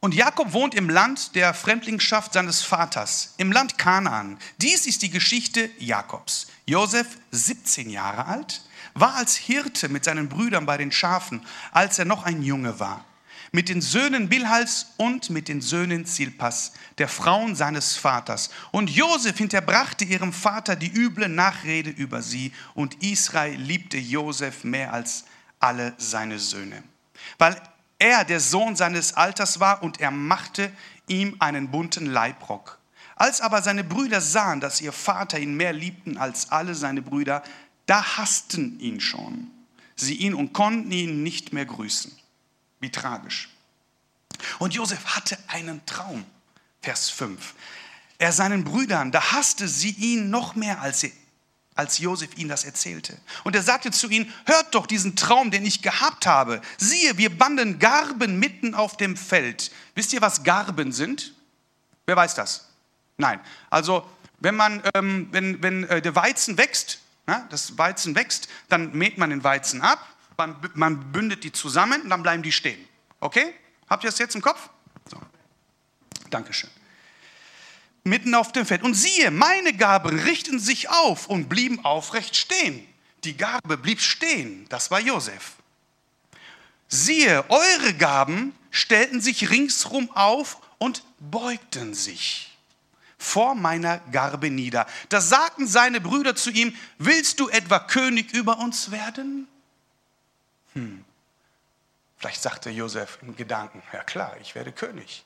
Und 0.01 0.15
Jakob 0.15 0.53
wohnt 0.53 0.77
im 0.77 0.89
Land 0.89 1.35
der 1.35 1.53
Fremdlingschaft 1.55 2.33
seines 2.33 2.63
Vaters, 2.63 3.35
im 3.37 3.51
Land 3.51 3.79
Kanaan. 3.79 4.39
Dies 4.59 4.87
ist 4.87 5.03
die 5.03 5.11
Geschichte 5.11 5.71
Jakobs. 5.79 6.47
Josef, 6.67 7.07
17 7.33 7.91
Jahre 7.91 8.27
alt, 8.27 8.63
war 8.95 9.17
als 9.17 9.35
Hirte 9.37 9.89
mit 9.89 10.05
seinen 10.05 10.29
Brüdern 10.29 10.67
bei 10.67 10.77
den 10.77 10.93
Schafen, 10.93 11.45
als 11.73 11.99
er 11.99 12.05
noch 12.05 12.23
ein 12.23 12.43
Junge 12.43 12.79
war. 12.79 13.05
Mit 13.51 13.69
den 13.69 13.81
Söhnen 13.81 14.29
Bilhals 14.29 14.87
und 14.99 15.31
mit 15.31 15.49
den 15.49 15.61
Söhnen 15.61 16.07
Zilpas, 16.07 16.75
der 16.99 17.09
Frauen 17.09 17.57
seines 17.57 17.97
Vaters. 17.97 18.51
Und 18.71 18.91
Josef 18.91 19.39
hinterbrachte 19.39 20.05
ihrem 20.05 20.33
Vater 20.33 20.77
die 20.77 20.93
üble 20.93 21.29
Nachrede 21.29 21.91
über 21.91 22.23
sie. 22.23 22.53
Und 22.75 23.03
Israel 23.03 23.59
liebte 23.59 23.99
Josef 23.99 24.63
mehr 24.63 24.93
als 24.93 25.25
alle 25.59 25.95
seine 25.97 26.39
Söhne. 26.39 26.85
Weil 27.39 27.61
er 27.99 28.25
der 28.25 28.41
Sohn 28.41 28.77
seines 28.77 29.15
Alters 29.15 29.61
war 29.61 29.83
und 29.83 30.01
er 30.01 30.11
machte 30.11 30.73
ihm 31.07 31.37
einen 31.39 31.71
bunten 31.71 32.07
Leibrock. 32.07 32.79
Als 33.17 33.41
aber 33.41 33.63
seine 33.63 33.85
Brüder 33.85 34.21
sahen, 34.21 34.61
dass 34.61 34.81
ihr 34.81 34.93
Vater 34.93 35.39
ihn 35.39 35.57
mehr 35.57 35.73
liebten 35.73 36.19
als 36.19 36.51
alle 36.51 36.75
seine 36.75 37.03
Brüder, 37.03 37.43
da 37.87 38.17
hassten 38.19 38.79
ihn 38.79 39.01
schon 39.01 39.51
sie 40.01 40.15
ihn 40.15 40.35
und 40.35 40.53
konnten 40.53 40.91
ihn 40.91 41.23
nicht 41.23 41.53
mehr 41.53 41.67
grüßen. 41.67 42.13
Wie 42.81 42.91
tragisch. 42.91 43.49
Und 44.59 44.75
Josef 44.75 45.05
hatte 45.17 45.39
einen 45.49 45.85
Traum, 45.87 46.25
Vers 46.81 47.11
5. 47.11 47.55
Er 48.19 48.33
seinen 48.33 48.65
Brüdern, 48.65 49.13
da 49.13 49.33
hasste 49.33 49.69
sie 49.69 49.91
ihn 49.91 50.31
noch 50.31 50.55
mehr 50.55 50.81
als 50.81 51.01
sie 51.01 51.13
als 51.79 51.99
Josef 51.99 52.37
ihnen 52.37 52.49
das 52.49 52.65
erzählte. 52.65 53.17
Und 53.45 53.55
er 53.55 53.63
sagte 53.63 53.93
zu 53.93 54.09
ihnen, 54.09 54.35
hört 54.47 54.75
doch 54.75 54.85
diesen 54.85 55.15
Traum, 55.15 55.53
den 55.53 55.65
ich 55.65 55.81
gehabt 55.81 56.27
habe. 56.27 56.61
Siehe, 56.77 57.17
wir 57.19 57.31
banden 57.31 57.79
Garben 57.79 58.41
mitten 58.41 58.75
auf 58.75 58.97
dem 58.97 59.17
Feld. 59.17 59.71
Wisst 59.95 60.13
ihr, 60.13 60.21
was 60.21 60.43
Garben 60.43 60.91
sind? 60.91 61.35
Wer 62.05 62.17
weiß 62.17 62.35
das? 62.35 62.69
Nein. 63.17 63.39
Also, 63.71 64.05
wenn, 64.41 64.57
man, 64.57 64.83
ähm, 64.95 65.29
wenn, 65.31 65.63
wenn 65.63 65.85
äh, 65.85 66.03
der 66.03 66.17
Weizen 66.17 66.59
wächst, 66.59 66.99
ja, 67.29 67.47
das 67.51 67.79
Weizen 67.79 68.17
wächst, 68.17 68.49
dann 68.69 68.93
mäht 68.93 69.17
man 69.17 69.31
den 69.31 69.45
Weizen 69.45 69.81
ab, 69.81 70.05
man, 70.37 70.57
man 70.75 71.13
bündet 71.13 71.45
die 71.45 71.53
zusammen 71.53 72.03
und 72.03 72.11
dann 72.11 72.25
bleiben 72.25 72.43
die 72.43 72.53
stehen. 72.53 72.85
Okay? 73.21 73.55
Habt 73.89 74.03
ihr 74.03 74.11
das 74.11 74.19
jetzt 74.19 74.35
im 74.35 74.43
Kopf? 74.43 74.69
So. 75.09 75.21
Dankeschön 76.31 76.71
mitten 78.05 78.35
auf 78.35 78.53
dem 78.53 78.67
Feld. 78.67 78.83
Und 78.83 78.95
siehe, 78.95 79.31
meine 79.31 79.73
Gaben 79.75 80.19
richten 80.19 80.59
sich 80.59 80.89
auf 80.89 81.27
und 81.27 81.49
blieben 81.49 81.85
aufrecht 81.85 82.37
stehen. 82.37 82.87
Die 83.25 83.37
Gabe 83.37 83.77
blieb 83.77 84.01
stehen, 84.01 84.67
das 84.69 84.91
war 84.91 85.01
Josef. 85.01 85.55
Siehe, 86.89 87.45
eure 87.49 87.95
Gaben 87.95 88.55
stellten 88.71 89.21
sich 89.21 89.51
ringsrum 89.51 90.11
auf 90.15 90.59
und 90.79 91.03
beugten 91.19 91.95
sich 91.95 92.57
vor 93.19 93.57
meiner 93.57 93.99
Garbe 94.13 94.49
nieder. 94.49 94.87
Da 95.09 95.21
sagten 95.21 95.67
seine 95.67 96.01
Brüder 96.01 96.37
zu 96.37 96.51
ihm, 96.51 96.75
willst 96.99 97.41
du 97.41 97.49
etwa 97.49 97.81
König 97.81 98.33
über 98.33 98.59
uns 98.59 98.93
werden? 98.93 99.49
Hm. 100.75 101.05
Vielleicht 102.17 102.43
sagte 102.43 102.71
Josef 102.71 103.19
im 103.23 103.37
Gedanken, 103.37 103.83
ja 103.93 104.03
klar, 104.05 104.37
ich 104.41 104.55
werde 104.55 104.73
König. 104.73 105.25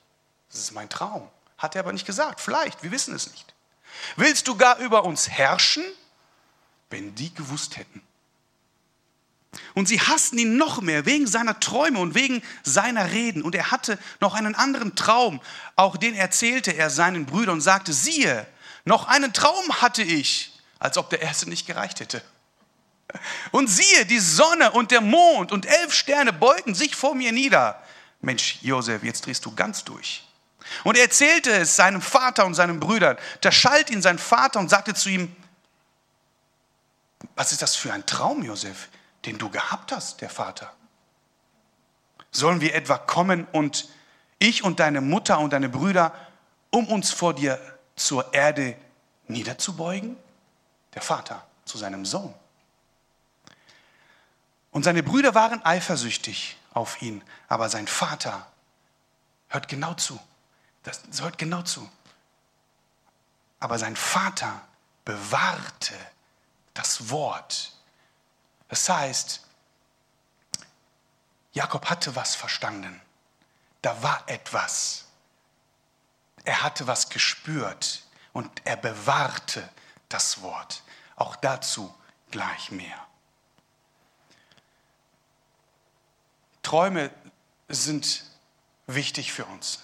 Das 0.49 0.59
ist 0.59 0.71
mein 0.71 0.89
Traum. 0.89 1.29
Hat 1.57 1.75
er 1.75 1.81
aber 1.81 1.93
nicht 1.93 2.05
gesagt. 2.05 2.41
Vielleicht, 2.41 2.83
wir 2.83 2.91
wissen 2.91 3.13
es 3.15 3.31
nicht. 3.31 3.53
Willst 4.15 4.47
du 4.47 4.55
gar 4.55 4.77
über 4.79 5.05
uns 5.05 5.29
herrschen? 5.29 5.83
Wenn 6.89 7.15
die 7.15 7.33
gewusst 7.33 7.77
hätten. 7.77 8.01
Und 9.73 9.87
sie 9.87 9.99
hassten 9.99 10.37
ihn 10.37 10.57
noch 10.57 10.81
mehr 10.81 11.05
wegen 11.05 11.27
seiner 11.27 11.59
Träume 11.59 11.99
und 11.99 12.15
wegen 12.15 12.41
seiner 12.63 13.11
Reden. 13.11 13.43
Und 13.43 13.55
er 13.55 13.71
hatte 13.71 13.99
noch 14.19 14.33
einen 14.33 14.55
anderen 14.55 14.95
Traum, 14.95 15.41
auch 15.75 15.97
den 15.97 16.15
erzählte 16.15 16.71
er 16.71 16.89
seinen 16.89 17.25
Brüdern 17.25 17.55
und 17.55 17.61
sagte, 17.61 17.93
siehe, 17.93 18.47
noch 18.85 19.07
einen 19.07 19.33
Traum 19.33 19.81
hatte 19.81 20.03
ich, 20.03 20.59
als 20.79 20.97
ob 20.97 21.09
der 21.09 21.21
erste 21.21 21.49
nicht 21.49 21.65
gereicht 21.65 21.99
hätte. 21.99 22.21
Und 23.51 23.67
siehe, 23.67 24.05
die 24.05 24.19
Sonne 24.19 24.71
und 24.71 24.91
der 24.91 25.01
Mond 25.01 25.51
und 25.51 25.65
elf 25.65 25.93
Sterne 25.93 26.33
beugen 26.33 26.73
sich 26.73 26.95
vor 26.95 27.15
mir 27.15 27.31
nieder. 27.31 27.81
Mensch, 28.21 28.57
Josef, 28.61 29.03
jetzt 29.03 29.25
drehst 29.25 29.45
du 29.45 29.53
ganz 29.53 29.83
durch. 29.83 30.27
Und 30.83 30.97
er 30.97 31.03
erzählte 31.03 31.51
es 31.51 31.75
seinem 31.75 32.01
Vater 32.01 32.45
und 32.45 32.53
seinen 32.53 32.79
Brüdern. 32.79 33.17
Da 33.41 33.51
schalt 33.51 33.89
ihn 33.89 34.01
sein 34.01 34.17
Vater 34.17 34.59
und 34.59 34.69
sagte 34.69 34.93
zu 34.93 35.09
ihm, 35.09 35.35
was 37.35 37.51
ist 37.51 37.61
das 37.61 37.75
für 37.75 37.93
ein 37.93 38.05
Traum, 38.05 38.43
Josef, 38.43 38.89
den 39.25 39.37
du 39.37 39.49
gehabt 39.49 39.91
hast, 39.91 40.21
der 40.21 40.29
Vater? 40.29 40.71
Sollen 42.31 42.61
wir 42.61 42.75
etwa 42.75 42.97
kommen 42.97 43.47
und 43.51 43.89
ich 44.39 44.63
und 44.63 44.79
deine 44.79 45.01
Mutter 45.01 45.39
und 45.39 45.53
deine 45.53 45.69
Brüder, 45.69 46.13
um 46.69 46.87
uns 46.87 47.11
vor 47.11 47.33
dir 47.33 47.59
zur 47.95 48.33
Erde 48.33 48.75
niederzubeugen? 49.27 50.17
Der 50.93 51.01
Vater 51.01 51.45
zu 51.65 51.77
seinem 51.77 52.05
Sohn. 52.05 52.33
Und 54.71 54.83
seine 54.83 55.03
Brüder 55.03 55.35
waren 55.35 55.63
eifersüchtig 55.63 56.57
auf 56.73 57.01
ihn, 57.01 57.23
aber 57.47 57.69
sein 57.69 57.87
Vater 57.87 58.47
hört 59.47 59.67
genau 59.67 59.93
zu. 59.93 60.19
Das, 60.83 61.01
hört 61.21 61.37
genau 61.37 61.61
zu. 61.61 61.89
Aber 63.59 63.79
sein 63.79 63.95
Vater 63.95 64.61
bewahrte 65.05 65.95
das 66.73 67.09
Wort. 67.09 67.73
Das 68.67 68.89
heißt, 68.89 69.41
Jakob 71.53 71.89
hatte 71.89 72.15
was 72.15 72.35
verstanden. 72.35 73.01
Da 73.81 74.01
war 74.03 74.23
etwas. 74.27 75.05
Er 76.43 76.61
hatte 76.63 76.87
was 76.87 77.09
gespürt 77.09 78.03
und 78.33 78.49
er 78.65 78.75
bewahrte 78.75 79.69
das 80.09 80.41
Wort. 80.41 80.83
Auch 81.15 81.35
dazu 81.37 81.93
gleich 82.31 82.71
mehr. 82.71 82.99
Träume 86.63 87.11
sind 87.69 88.25
wichtig 88.87 89.31
für 89.31 89.45
uns 89.45 89.79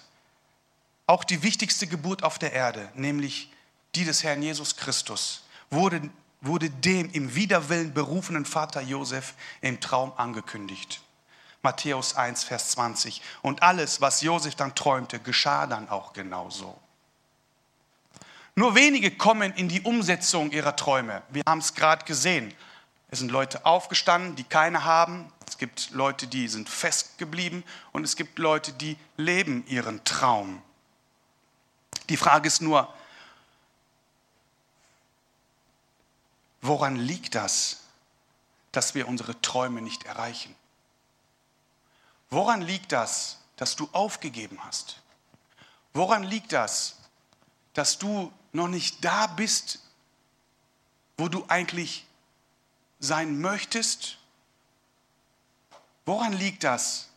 auch 1.10 1.24
die 1.24 1.42
wichtigste 1.42 1.88
Geburt 1.88 2.22
auf 2.22 2.38
der 2.38 2.52
Erde, 2.52 2.88
nämlich 2.94 3.50
die 3.96 4.04
des 4.04 4.22
Herrn 4.22 4.42
Jesus 4.42 4.76
Christus, 4.76 5.42
wurde, 5.68 6.08
wurde 6.40 6.70
dem 6.70 7.10
im 7.10 7.34
Widerwillen 7.34 7.92
berufenen 7.92 8.44
Vater 8.44 8.80
Josef 8.80 9.34
im 9.60 9.80
Traum 9.80 10.12
angekündigt. 10.16 11.02
Matthäus 11.62 12.14
1, 12.14 12.44
Vers 12.44 12.70
20. 12.70 13.22
Und 13.42 13.64
alles, 13.64 14.00
was 14.00 14.22
Josef 14.22 14.54
dann 14.54 14.76
träumte, 14.76 15.18
geschah 15.18 15.66
dann 15.66 15.88
auch 15.88 16.12
genauso. 16.12 16.78
Nur 18.54 18.76
wenige 18.76 19.10
kommen 19.10 19.52
in 19.54 19.68
die 19.68 19.80
Umsetzung 19.80 20.52
ihrer 20.52 20.76
Träume. 20.76 21.22
Wir 21.30 21.42
haben 21.44 21.58
es 21.58 21.74
gerade 21.74 22.04
gesehen. 22.04 22.54
Es 23.10 23.18
sind 23.18 23.32
Leute 23.32 23.66
aufgestanden, 23.66 24.36
die 24.36 24.44
keine 24.44 24.84
haben. 24.84 25.32
Es 25.48 25.58
gibt 25.58 25.90
Leute, 25.90 26.28
die 26.28 26.46
sind 26.46 26.68
festgeblieben. 26.68 27.64
Und 27.90 28.04
es 28.04 28.14
gibt 28.14 28.38
Leute, 28.38 28.72
die 28.72 28.96
leben 29.16 29.64
ihren 29.66 30.04
Traum. 30.04 30.62
Die 32.10 32.16
Frage 32.16 32.48
ist 32.48 32.60
nur, 32.60 32.92
woran 36.60 36.96
liegt 36.96 37.36
das, 37.36 37.84
dass 38.72 38.96
wir 38.96 39.06
unsere 39.06 39.40
Träume 39.40 39.80
nicht 39.80 40.06
erreichen? 40.06 40.56
Woran 42.28 42.62
liegt 42.62 42.90
das, 42.90 43.38
dass 43.54 43.76
du 43.76 43.88
aufgegeben 43.92 44.58
hast? 44.64 45.00
Woran 45.94 46.24
liegt 46.24 46.52
das, 46.52 46.96
dass 47.74 47.98
du 47.98 48.32
noch 48.52 48.66
nicht 48.66 49.04
da 49.04 49.28
bist, 49.28 49.78
wo 51.16 51.28
du 51.28 51.44
eigentlich 51.46 52.06
sein 52.98 53.40
möchtest? 53.40 54.18
Woran 56.06 56.32
liegt 56.32 56.64
das, 56.64 57.08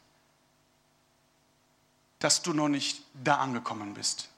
dass 2.19 2.43
du 2.43 2.53
noch 2.53 2.69
nicht 2.69 3.01
da 3.15 3.37
angekommen 3.37 3.95
bist? 3.95 4.29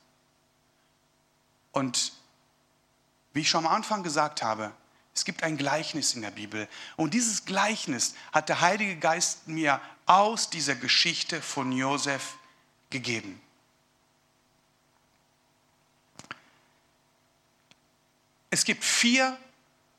Und 1.75 2.13
wie 3.33 3.41
ich 3.41 3.49
schon 3.49 3.65
am 3.65 3.71
Anfang 3.71 4.01
gesagt 4.01 4.41
habe, 4.41 4.71
es 5.13 5.25
gibt 5.25 5.43
ein 5.43 5.57
Gleichnis 5.57 6.13
in 6.13 6.21
der 6.21 6.31
Bibel. 6.31 6.69
Und 6.95 7.13
dieses 7.13 7.43
Gleichnis 7.43 8.15
hat 8.31 8.47
der 8.47 8.61
Heilige 8.61 8.95
Geist 8.95 9.49
mir 9.49 9.81
aus 10.05 10.49
dieser 10.49 10.75
Geschichte 10.75 11.41
von 11.41 11.73
Josef 11.73 12.37
gegeben. 12.91 13.41
Es 18.49 18.63
gibt 18.63 18.85
vier 18.85 19.37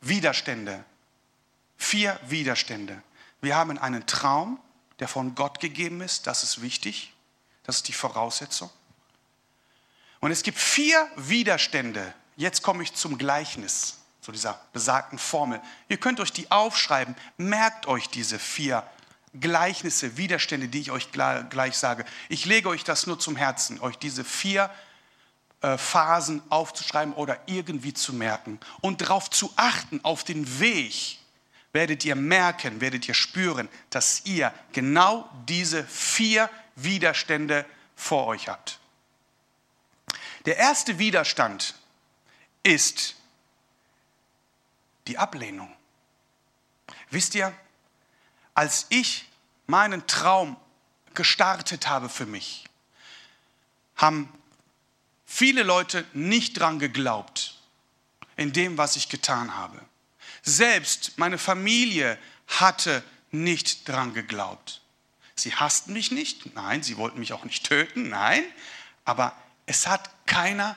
Widerstände. 0.00 0.82
Vier 1.76 2.18
Widerstände. 2.26 3.02
Wir 3.42 3.54
haben 3.54 3.76
einen 3.76 4.06
Traum, 4.06 4.58
der 4.98 5.08
von 5.08 5.34
Gott 5.34 5.60
gegeben 5.60 6.00
ist. 6.00 6.26
Das 6.26 6.42
ist 6.42 6.62
wichtig. 6.62 7.12
Das 7.64 7.76
ist 7.76 7.88
die 7.88 7.92
Voraussetzung. 7.92 8.70
Und 10.20 10.30
es 10.30 10.42
gibt 10.42 10.58
vier 10.58 11.06
Widerstände. 11.16 12.14
Jetzt 12.36 12.62
komme 12.62 12.82
ich 12.82 12.94
zum 12.94 13.18
Gleichnis, 13.18 13.98
zu 14.20 14.32
dieser 14.32 14.60
besagten 14.72 15.18
Formel. 15.18 15.60
Ihr 15.88 15.98
könnt 15.98 16.20
euch 16.20 16.32
die 16.32 16.50
aufschreiben. 16.50 17.14
Merkt 17.36 17.86
euch 17.86 18.08
diese 18.08 18.38
vier 18.38 18.82
Gleichnisse, 19.40 20.16
Widerstände, 20.16 20.68
die 20.68 20.80
ich 20.80 20.90
euch 20.90 21.10
gleich 21.12 21.76
sage. 21.76 22.04
Ich 22.28 22.44
lege 22.44 22.68
euch 22.68 22.84
das 22.84 23.06
nur 23.06 23.18
zum 23.18 23.36
Herzen, 23.36 23.80
euch 23.80 23.98
diese 23.98 24.24
vier 24.24 24.70
äh, 25.62 25.78
Phasen 25.78 26.42
aufzuschreiben 26.48 27.14
oder 27.14 27.38
irgendwie 27.46 27.94
zu 27.94 28.12
merken 28.12 28.60
und 28.80 29.00
darauf 29.00 29.30
zu 29.30 29.52
achten, 29.56 30.00
auf 30.02 30.24
den 30.24 30.60
Weg, 30.60 31.18
werdet 31.72 32.04
ihr 32.04 32.14
merken, 32.14 32.80
werdet 32.80 33.08
ihr 33.08 33.14
spüren, 33.14 33.68
dass 33.90 34.22
ihr 34.24 34.52
genau 34.72 35.28
diese 35.48 35.84
vier 35.84 36.48
Widerstände 36.74 37.64
vor 37.94 38.26
euch 38.26 38.48
habt. 38.48 38.78
Der 40.46 40.56
erste 40.56 40.98
Widerstand 41.00 41.74
ist 42.62 43.16
die 45.08 45.18
Ablehnung. 45.18 45.72
Wisst 47.10 47.34
ihr, 47.34 47.52
als 48.54 48.86
ich 48.88 49.28
meinen 49.66 50.06
Traum 50.06 50.56
gestartet 51.14 51.88
habe 51.88 52.08
für 52.08 52.26
mich, 52.26 52.64
haben 53.96 54.32
viele 55.24 55.64
Leute 55.64 56.06
nicht 56.12 56.58
dran 56.58 56.78
geglaubt 56.78 57.60
in 58.36 58.52
dem, 58.52 58.78
was 58.78 58.96
ich 58.96 59.08
getan 59.08 59.56
habe. 59.56 59.80
Selbst 60.42 61.18
meine 61.18 61.38
Familie 61.38 62.18
hatte 62.46 63.02
nicht 63.32 63.88
dran 63.88 64.14
geglaubt. 64.14 64.80
Sie 65.34 65.54
hassten 65.54 65.92
mich 65.92 66.12
nicht, 66.12 66.54
nein, 66.54 66.84
sie 66.84 66.96
wollten 66.96 67.18
mich 67.18 67.32
auch 67.32 67.44
nicht 67.44 67.66
töten, 67.66 68.10
nein, 68.10 68.44
aber 69.04 69.36
es 69.66 69.86
hat 69.86 70.10
keiner 70.26 70.76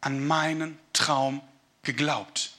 an 0.00 0.24
meinen 0.26 0.78
Traum 0.92 1.40
geglaubt. 1.82 2.52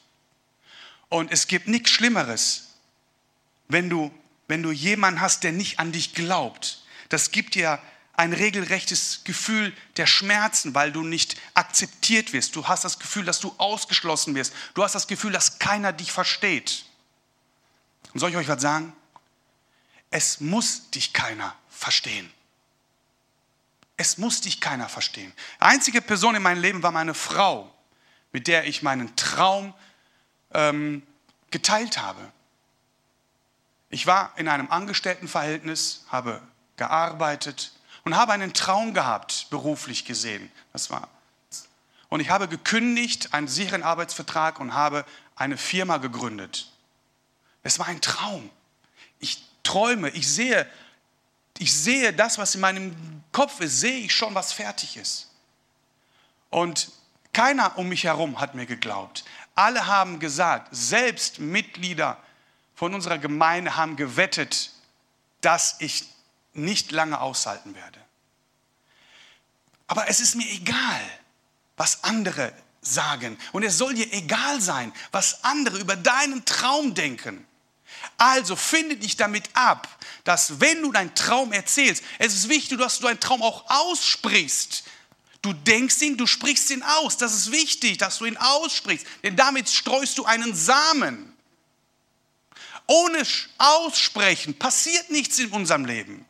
Und 1.10 1.32
es 1.32 1.48
gibt 1.48 1.68
nichts 1.68 1.92
Schlimmeres, 1.92 2.74
wenn 3.70 3.90
du, 3.90 4.12
wenn 4.48 4.64
du 4.64 4.72
jemanden 4.72 5.22
hast, 5.22 5.44
der 5.44 5.52
nicht 5.52 5.80
an 5.80 5.92
dich 5.92 6.14
glaubt. 6.14 6.84
Das 7.10 7.32
gibt 7.32 7.56
dir 7.56 7.80
ein 8.14 8.34
regelrechtes 8.34 9.22
Gefühl 9.24 9.74
der 9.96 10.08
Schmerzen, 10.08 10.74
weil 10.74 10.92
du 10.92 11.04
nicht 11.04 11.38
akzeptiert 11.54 12.34
wirst. 12.34 12.56
Du 12.56 12.68
hast 12.68 12.84
das 12.84 12.98
Gefühl, 12.98 13.24
dass 13.24 13.40
du 13.40 13.54
ausgeschlossen 13.60 14.34
wirst. 14.34 14.54
Du 14.74 14.84
hast 14.84 14.96
das 14.96 15.08
Gefühl, 15.08 15.32
dass 15.32 15.60
keiner 15.60 15.94
dich 15.94 16.12
versteht. 16.12 16.86
Und 18.14 18.20
soll 18.20 18.32
ich 18.32 18.38
euch 18.38 18.48
was 18.48 18.62
sagen? 18.62 18.94
Es 20.10 20.40
muss 20.40 20.90
dich 20.90 21.14
keiner 21.14 21.56
verstehen. 21.70 22.32
Es 23.98 24.18
muss 24.20 24.42
dich 24.42 24.62
keiner 24.62 24.88
verstehen. 24.88 25.34
Die 25.58 25.62
einzige 25.62 26.02
Person 26.02 26.36
in 26.36 26.44
meinem 26.44 26.62
Leben 26.62 26.84
war 26.84 26.92
meine 26.92 27.16
Frau, 27.16 27.74
mit 28.32 28.48
der 28.48 28.66
ich 28.66 28.84
meinen 28.84 29.16
Traum 29.16 29.74
ähm, 30.54 31.02
geteilt 31.50 31.98
habe. 31.98 32.32
Ich 33.90 34.06
war 34.06 34.34
in 34.38 34.48
einem 34.48 34.70
Angestelltenverhältnis, 34.70 36.06
habe 36.10 36.42
gearbeitet 36.76 37.74
und 38.04 38.16
habe 38.16 38.34
einen 38.34 38.54
Traum 38.54 38.94
gehabt, 38.94 39.48
beruflich 39.50 40.06
gesehen. 40.06 40.52
Das 40.74 40.90
war. 40.90 41.10
Und 42.10 42.20
ich 42.20 42.30
habe 42.30 42.48
gekündigt, 42.48 43.34
einen 43.34 43.48
sicheren 43.48 43.84
Arbeitsvertrag 43.84 44.60
und 44.60 44.74
habe 44.74 45.06
eine 45.36 45.58
Firma 45.58 45.98
gegründet. 45.98 46.72
Es 47.64 47.80
war 47.80 47.88
ein 47.88 48.02
Traum. 48.02 48.50
Ich 49.20 49.44
träume, 49.64 50.10
ich 50.10 50.32
sehe 50.32 50.70
ich 51.60 51.74
sehe 51.74 52.14
das, 52.14 52.38
was 52.38 52.56
in 52.56 52.62
meinem 52.62 53.24
Kopf 53.32 53.60
ist, 53.60 53.80
sehe 53.80 54.00
ich 54.00 54.14
schon, 54.14 54.36
was 54.36 54.54
fertig 54.54 54.98
ist. 54.98 55.30
Und 56.50 56.92
keiner 57.34 57.78
um 57.78 57.90
mich 57.90 58.06
herum 58.06 58.40
hat 58.40 58.56
mir 58.56 58.66
geglaubt. 58.66 59.24
Alle 59.56 59.88
haben 59.88 60.20
gesagt, 60.20 60.70
selbst 60.72 61.40
Mitglieder 61.40 62.18
von 62.76 62.94
unserer 62.94 63.18
Gemeinde 63.18 63.76
haben 63.76 63.96
gewettet, 63.96 64.72
dass 65.42 65.76
ich 65.80 66.06
nicht 66.54 66.92
lange 66.92 67.20
aushalten 67.20 67.76
werde. 67.76 68.00
Aber 69.88 70.10
es 70.10 70.20
ist 70.20 70.36
mir 70.36 70.50
egal, 70.50 71.02
was 71.76 72.04
andere 72.04 72.54
sagen. 72.82 73.38
Und 73.52 73.64
es 73.64 73.78
soll 73.78 73.94
dir 73.94 74.12
egal 74.14 74.62
sein, 74.62 74.92
was 75.12 75.44
andere 75.44 75.78
über 75.78 75.96
deinen 75.96 76.46
Traum 76.46 76.94
denken. 76.94 77.46
Also 78.18 78.56
finde 78.56 78.98
dich 78.98 79.16
damit 79.16 79.48
ab, 79.54 79.88
dass 80.24 80.60
wenn 80.60 80.82
du 80.82 80.92
deinen 80.92 81.14
Traum 81.14 81.54
erzählst, 81.54 82.04
es 82.18 82.34
ist 82.34 82.50
wichtig, 82.50 82.80
dass 82.80 82.98
du 82.98 83.04
deinen 83.06 83.20
Traum 83.20 83.44
auch 83.44 83.70
aussprichst. 83.70 84.84
Du 85.44 85.54
denkst 85.54 86.02
ihn, 86.02 86.18
du 86.18 86.26
sprichst 86.26 86.72
ihn 86.72 86.82
aus. 86.82 87.18
Das 87.18 87.34
ist 87.34 87.52
wichtig, 87.52 88.00
dass 88.00 88.18
du 88.18 88.26
ihn 88.26 88.38
aussprichst, 88.38 89.06
denn 89.24 89.36
damit 89.36 89.70
streust 89.70 90.18
du 90.18 90.26
einen 90.26 90.56
Samen. 90.56 91.32
Ohne 92.88 93.22
Aussprechen 93.60 94.58
passiert 94.58 95.12
nichts 95.12 95.38
in 95.38 95.52
unserem 95.52 95.86
Leben. 95.86 96.26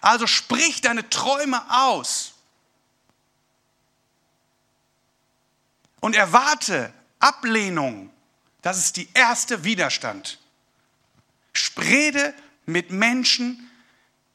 Also 0.00 0.26
sprich 0.26 0.80
deine 0.80 1.08
Träume 1.08 1.62
aus. 1.70 2.32
Und 6.00 6.16
erwarte 6.16 6.92
Ablehnung. 7.20 8.10
Das 8.62 8.78
ist 8.78 8.96
die 8.96 9.08
erste 9.14 9.62
Widerstand. 9.64 10.39
Rede 11.76 12.34
mit 12.66 12.90
Menschen, 12.90 13.70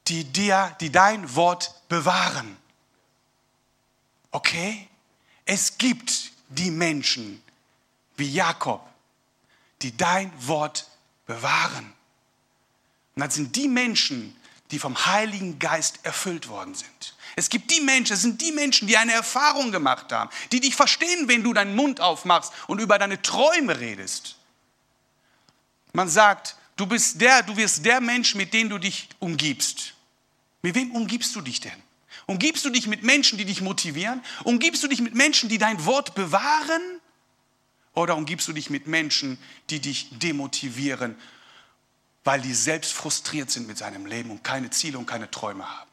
die 0.08 0.24
dir, 0.24 0.76
die 0.80 0.90
dein 0.90 1.34
Wort 1.34 1.74
bewahren. 1.88 2.56
Okay? 4.30 4.88
Es 5.44 5.78
gibt 5.78 6.32
die 6.48 6.70
Menschen 6.70 7.42
wie 8.16 8.30
Jakob, 8.30 8.86
die 9.82 9.96
dein 9.96 10.32
Wort 10.46 10.88
bewahren. 11.26 11.92
Und 13.14 13.24
das 13.24 13.34
sind 13.34 13.56
die 13.56 13.68
Menschen, 13.68 14.36
die 14.70 14.78
vom 14.78 15.06
Heiligen 15.06 15.58
Geist 15.58 16.00
erfüllt 16.02 16.48
worden 16.48 16.74
sind. 16.74 17.14
Es 17.36 17.50
gibt 17.50 17.70
die 17.70 17.80
Menschen, 17.80 18.14
es 18.14 18.22
sind 18.22 18.40
die 18.40 18.52
Menschen, 18.52 18.88
die 18.88 18.96
eine 18.96 19.12
Erfahrung 19.12 19.70
gemacht 19.70 20.10
haben, 20.12 20.30
die 20.52 20.60
dich 20.60 20.74
verstehen, 20.74 21.28
wenn 21.28 21.42
du 21.42 21.52
deinen 21.52 21.76
Mund 21.76 22.00
aufmachst 22.00 22.52
und 22.66 22.80
über 22.80 22.98
deine 22.98 23.20
Träume 23.20 23.78
redest. 23.78 24.36
Man 25.92 26.08
sagt, 26.08 26.56
Du 26.76 26.86
bist 26.86 27.20
der, 27.20 27.42
du 27.42 27.56
wirst 27.56 27.84
der 27.84 28.00
Mensch, 28.00 28.34
mit 28.34 28.52
dem 28.52 28.68
du 28.68 28.78
dich 28.78 29.08
umgibst. 29.18 29.94
Mit 30.62 30.74
wem 30.74 30.90
umgibst 30.94 31.34
du 31.34 31.40
dich 31.40 31.60
denn? 31.60 31.82
Umgibst 32.26 32.64
du 32.64 32.70
dich 32.70 32.86
mit 32.86 33.02
Menschen, 33.02 33.38
die 33.38 33.44
dich 33.44 33.60
motivieren? 33.62 34.22
Umgibst 34.44 34.82
du 34.82 34.88
dich 34.88 35.00
mit 35.00 35.14
Menschen, 35.14 35.48
die 35.48 35.58
dein 35.58 35.84
Wort 35.86 36.14
bewahren? 36.14 36.82
Oder 37.94 38.16
umgibst 38.16 38.46
du 38.48 38.52
dich 38.52 38.68
mit 38.68 38.86
Menschen, 38.86 39.38
die 39.70 39.80
dich 39.80 40.08
demotivieren, 40.10 41.16
weil 42.24 42.42
die 42.42 42.52
selbst 42.52 42.92
frustriert 42.92 43.50
sind 43.50 43.66
mit 43.66 43.78
seinem 43.78 44.04
Leben 44.04 44.30
und 44.30 44.44
keine 44.44 44.68
Ziele 44.70 44.98
und 44.98 45.06
keine 45.06 45.30
Träume 45.30 45.66
haben? 45.66 45.90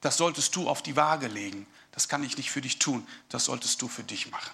Das 0.00 0.16
solltest 0.16 0.54
du 0.54 0.68
auf 0.68 0.82
die 0.82 0.94
Waage 0.94 1.26
legen. 1.26 1.66
Das 1.90 2.08
kann 2.08 2.22
ich 2.22 2.36
nicht 2.36 2.50
für 2.50 2.60
dich 2.60 2.78
tun. 2.78 3.06
Das 3.30 3.46
solltest 3.46 3.80
du 3.82 3.88
für 3.88 4.04
dich 4.04 4.30
machen. 4.30 4.52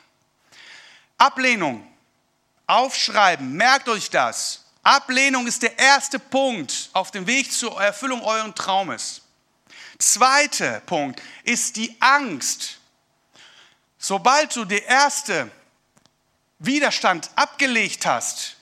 Ablehnung. 1.18 1.86
Aufschreiben. 2.66 3.52
Merkt 3.54 3.88
euch 3.88 4.10
das. 4.10 4.59
Ablehnung 4.82 5.46
ist 5.46 5.62
der 5.62 5.78
erste 5.78 6.18
Punkt 6.18 6.90
auf 6.92 7.10
dem 7.10 7.26
Weg 7.26 7.52
zur 7.52 7.80
Erfüllung 7.80 8.22
euren 8.22 8.54
Traumes. 8.54 9.22
Zweiter 9.98 10.80
Punkt 10.80 11.20
ist 11.44 11.76
die 11.76 11.94
Angst. 12.00 12.78
Sobald 13.98 14.56
du 14.56 14.64
den 14.64 14.82
ersten 14.84 15.50
Widerstand 16.58 17.30
abgelegt 17.36 18.06
hast, 18.06 18.56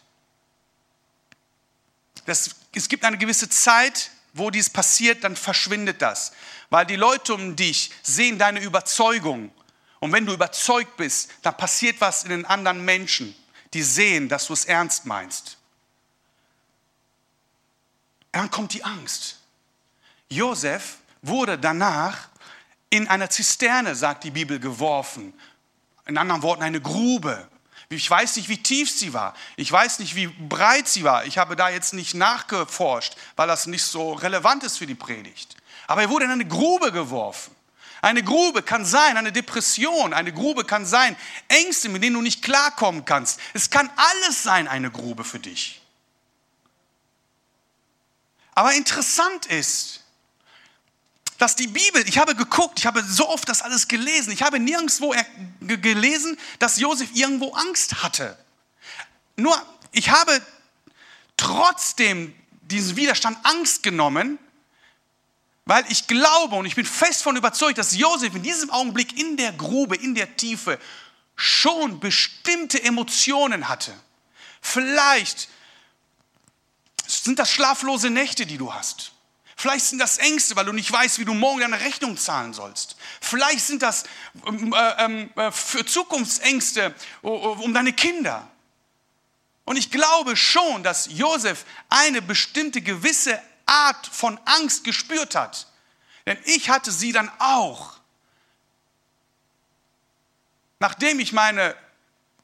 das, 2.27 2.57
es 2.75 2.89
gibt 2.89 3.05
eine 3.05 3.19
gewisse 3.19 3.49
Zeit, 3.49 4.11
wo 4.35 4.51
dies 4.51 4.69
passiert, 4.69 5.25
dann 5.25 5.37
verschwindet 5.37 6.03
das. 6.03 6.33
Weil 6.71 6.87
die 6.87 6.97
Leute 6.97 7.35
um 7.35 7.57
dich 7.57 7.91
sehen 8.03 8.39
deine 8.39 8.61
Überzeugung. 8.61 9.53
Und 10.01 10.13
wenn 10.13 10.27
du 10.27 10.33
überzeugt 10.33 10.97
bist, 10.97 11.31
dann 11.43 11.57
passiert 11.57 12.01
was 12.01 12.25
in 12.25 12.31
den 12.31 12.45
anderen 12.45 12.85
Menschen. 12.85 13.35
Die 13.75 13.83
sehen, 13.83 14.29
dass 14.29 14.47
du 14.47 14.53
es 14.53 14.65
ernst 14.65 15.07
meinst. 15.07 15.58
Dann 18.33 18.51
kommt 18.51 18.73
die 18.75 18.85
Angst. 18.85 19.39
Josef 20.31 20.99
wurde 21.23 21.59
danach 21.59 22.29
in 22.91 23.09
einer 23.09 23.31
Zisterne, 23.31 23.95
sagt 23.95 24.25
die 24.25 24.31
Bibel, 24.31 24.59
geworfen. 24.59 25.35
In 26.07 26.17
anderen 26.17 26.43
Worten, 26.43 26.63
eine 26.63 26.81
Grube. 26.81 27.49
Ich 27.91 28.09
weiß 28.09 28.37
nicht, 28.37 28.49
wie 28.49 28.63
tief 28.63 28.91
sie 28.91 29.15
war. 29.15 29.35
Ich 29.57 29.71
weiß 29.73 29.99
nicht, 29.99 30.15
wie 30.15 30.27
breit 30.27 30.89
sie 30.89 31.05
war. 31.05 31.25
Ich 31.25 31.39
habe 31.39 31.57
da 31.57 31.71
jetzt 31.71 31.95
nicht 31.95 32.15
nachgeforscht, 32.15 33.17
weil 33.37 33.49
das 33.49 33.67
nicht 33.67 33.83
so 33.83 34.13
relevant 34.13 34.63
ist 34.65 34.79
für 34.79 34.87
die 34.87 34.95
Predigt. 34.95 35.57
Aber 35.87 36.03
er 36.03 36.11
wurde 36.11 36.27
in 36.27 36.31
eine 36.31 36.47
Grube 36.47 36.93
geworfen. 36.93 37.55
Eine 38.01 38.23
Grube 38.23 38.63
kann 38.63 38.85
sein, 38.85 39.17
eine 39.17 39.33
Depression, 39.33 40.13
eine 40.15 40.33
Grube 40.33 40.65
kann 40.65 40.87
sein, 40.87 41.17
Ängste, 41.49 41.89
mit 41.89 42.03
denen 42.03 42.15
du 42.15 42.23
nicht 42.23 42.43
klarkommen 42.43 43.05
kannst. 43.05 43.41
Es 43.55 43.71
kann 43.71 43.91
alles 43.97 44.43
sein, 44.43 44.69
eine 44.69 44.91
Grube 44.91 45.25
für 45.25 45.41
dich. 45.41 45.81
Aber 48.59 48.73
interessant 48.73 49.47
ist, 49.47 50.01
dass 51.39 51.55
die 51.55 51.69
Bibel, 51.69 52.03
ich 52.09 52.19
habe 52.19 52.35
geguckt, 52.35 52.81
ich 52.81 52.87
habe 52.87 53.05
so 53.05 53.29
oft 53.29 53.49
das 53.49 53.63
alles 53.63 53.87
gelesen, 53.87 54.33
ich 54.33 54.43
habe 54.43 54.59
nirgendwo 54.59 55.15
gelesen, 55.61 56.37
dass 56.59 56.81
Josef 56.81 57.09
irgendwo 57.15 57.53
Angst 57.53 58.03
hatte. 58.03 58.37
Nur, 59.37 59.57
ich 59.93 60.11
habe 60.11 60.43
trotzdem 61.37 62.35
diesen 62.63 62.97
Widerstand 62.97 63.39
Angst 63.45 63.85
genommen, 63.85 64.41
weil 65.65 65.85
ich 65.89 66.09
glaube 66.09 66.57
und 66.57 66.67
ich 66.67 66.75
bin 66.75 66.85
fest 66.85 67.23
von 67.23 67.37
überzeugt, 67.37 67.79
dass 67.79 67.97
Josef 67.97 68.35
in 68.35 68.43
diesem 68.43 68.71
Augenblick 68.71 69.17
in 69.17 69.37
der 69.37 69.53
Grube, 69.53 69.95
in 69.95 70.17
der 70.17 70.37
Tiefe 70.37 70.81
schon 71.37 72.01
bestimmte 72.01 72.83
Emotionen 72.83 73.69
hatte. 73.69 73.95
Vielleicht 74.61 75.49
sind 77.09 77.39
das 77.39 77.51
schlaflose 77.51 78.11
Nächte, 78.11 78.47
die 78.47 78.59
du 78.59 78.73
hast. 78.73 79.13
Vielleicht 79.57 79.87
sind 79.87 79.99
das 79.99 80.19
Ängste, 80.19 80.55
weil 80.55 80.67
du 80.67 80.73
nicht 80.73 80.93
weißt, 80.93 81.19
wie 81.19 81.25
du 81.25 81.35
morgen 81.35 81.61
deine 81.61 81.81
Rechnung 81.81 82.17
zahlen 82.17 82.55
sollst. 82.55 82.95
Vielleicht 83.21 83.67
sind 83.67 83.83
das 83.83 84.05
ähm, 84.47 84.73
äh, 84.73 85.05
ähm, 85.05 85.31
äh, 85.35 85.51
für 85.51 85.85
Zukunftsängste 85.85 86.95
um 87.23 87.75
deine 87.75 87.93
Kinder. 87.93 88.49
Und 89.65 89.77
ich 89.77 89.91
glaube 89.91 90.37
schon, 90.37 90.85
dass 90.85 91.09
Josef 91.11 91.65
eine 91.89 92.23
bestimmte 92.23 92.81
gewisse 92.81 93.43
Art 93.67 94.07
von 94.07 94.39
Angst 94.45 94.85
gespürt 94.85 95.35
hat. 95.35 95.67
Denn 96.25 96.39
ich 96.45 96.71
hatte 96.71 96.93
sie 96.93 97.11
dann 97.11 97.31
auch. 97.41 97.99
Nachdem 100.79 101.19
ich 101.19 101.33
meine 101.33 101.75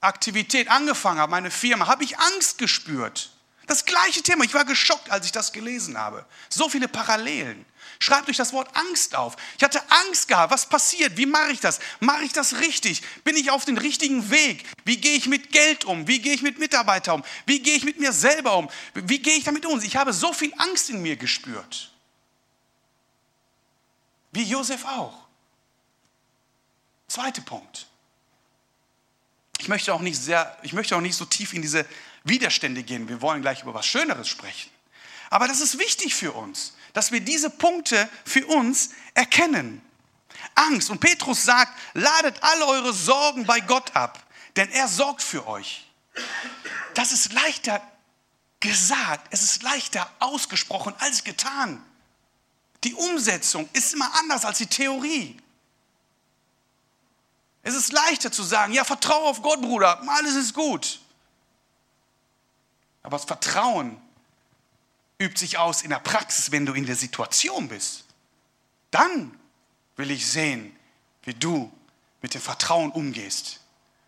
Aktivität 0.01 0.69
angefangen 0.69 1.21
habe, 1.21 1.31
meine 1.31 1.53
Firma, 1.53 1.87
habe 1.87 2.03
ich 2.03 2.19
Angst 2.19 2.59
gespürt. 2.59 3.31
Das 3.67 3.85
gleiche 3.85 4.23
Thema. 4.23 4.45
Ich 4.45 4.55
war 4.55 4.65
geschockt, 4.65 5.11
als 5.11 5.27
ich 5.27 5.33
das 5.33 5.53
gelesen 5.53 5.97
habe. 5.97 6.25
So 6.49 6.69
viele 6.69 6.89
Parallelen. 6.89 7.65
Schreibt 7.99 8.29
euch 8.29 8.37
das 8.37 8.53
Wort 8.53 8.69
Angst 8.77 9.15
auf. 9.15 9.37
Ich 9.57 9.65
hatte 9.65 9.81
Angst 9.91 10.29
gehabt. 10.29 10.53
Was 10.53 10.69
passiert? 10.69 11.17
Wie 11.17 11.27
mache 11.27 11.53
ich 11.53 11.61
das? 11.61 11.79
Mache 12.01 12.25
ich 12.25 12.33
das 12.33 12.59
richtig? 12.59 13.03
Bin 13.23 13.37
ich 13.37 13.51
auf 13.51 13.65
dem 13.65 13.79
richtigen 13.79 14.31
Weg? 14.31 14.65
Wie 14.85 14.99
gehe 14.99 15.17
ich 15.17 15.27
mit 15.27 15.53
Geld 15.53 15.85
um? 15.85 16.07
Wie 16.07 16.19
gehe 16.19 16.35
ich 16.35 16.43
mit 16.43 16.59
Mitarbeitern 16.59 17.21
um? 17.21 17.27
Wie 17.47 17.61
gehe 17.61 17.77
ich 17.77 17.85
mit 17.85 17.99
mir 17.99 18.13
selber 18.13 18.57
um? 18.59 18.69
Wie 18.95 19.19
gehe 19.19 19.37
ich 19.37 19.45
damit 19.45 19.65
um? 19.65 19.81
Ich 19.81 19.97
habe 19.97 20.13
so 20.13 20.33
viel 20.33 20.53
Angst 20.59 20.91
in 20.91 21.01
mir 21.01 21.17
gespürt. 21.17 21.91
Wie 24.33 24.43
Josef 24.43 24.85
auch. 24.85 25.25
Zweiter 27.09 27.43
Punkt. 27.43 27.87
Ich 29.59 29.69
möchte 29.69 29.95
auch 29.95 30.01
nicht 30.01 30.21
sehr, 30.21 30.59
ich 30.63 30.73
möchte 30.73 30.97
auch 30.97 31.01
nicht 31.01 31.17
so 31.17 31.25
tief 31.25 31.55
in 31.55 31.63
diese 31.63 31.87
Widerstände 32.25 32.83
gehen. 32.83 33.09
Wir 33.09 33.21
wollen 33.21 33.43
gleich 33.43 33.63
über 33.63 33.75
was 33.75 33.87
Schöneres 33.87 34.29
sprechen. 34.29 34.71
Aber 35.31 35.47
das 35.47 35.61
ist 35.61 35.79
wichtig 35.79 36.15
für 36.15 36.33
uns, 36.33 36.75
dass 36.93 37.13
wir 37.13 37.21
diese 37.21 37.51
Punkte 37.51 38.09
für 38.25 38.47
uns 38.47 38.91
erkennen. 39.15 39.83
Angst. 40.55 40.91
Und 40.91 41.01
Petrus 41.01 41.43
sagt, 41.45 41.73
ladet 41.95 42.43
alle 42.43 42.67
eure 42.67 42.93
Sorgen 42.93 43.47
bei 43.47 43.61
Gott 43.61 43.95
ab, 43.95 44.23
denn 44.57 44.71
er 44.71 44.89
sorgt 44.89 45.23
für 45.23 45.47
euch. 45.47 45.87
Das 46.95 47.13
ist 47.13 47.33
leichter 47.33 47.83
gesagt, 48.61 49.27
es 49.31 49.43
ist 49.43 49.63
leichter 49.63 50.11
ausgesprochen 50.21 50.95
als 50.99 51.25
getan. 51.25 51.85
Die 52.85 52.95
Umsetzung 52.95 53.69
ist 53.73 53.95
immer 53.95 54.15
anders 54.15 54.45
als 54.45 54.59
die 54.59 54.67
Theorie. 54.67 55.37
Es 57.63 57.75
ist 57.75 57.93
leichter 57.93 58.31
zu 58.31 58.43
sagen, 58.43 58.73
ja, 58.73 58.85
vertraue 58.85 59.25
auf 59.25 59.43
Gott, 59.43 59.61
Bruder, 59.61 60.03
alles 60.09 60.35
ist 60.35 60.55
gut. 60.55 61.01
Aber 63.05 63.19
das 63.19 63.27
Vertrauen 63.27 64.01
übt 65.19 65.39
sich 65.39 65.59
aus 65.59 65.83
in 65.83 65.91
der 65.91 66.01
Praxis, 66.01 66.51
wenn 66.51 66.67
du 66.67 66.73
in 66.73 66.87
der 66.87 66.97
Situation 66.97 67.69
bist. 67.69 68.05
Dann 68.91 69.39
will 69.97 70.11
ich 70.11 70.27
sehen, 70.27 70.75
wie 71.23 71.35
du 71.35 71.73
mit 72.23 72.35
dem 72.35 72.41
Vertrauen 72.41 72.91
umgehst. 72.91 73.61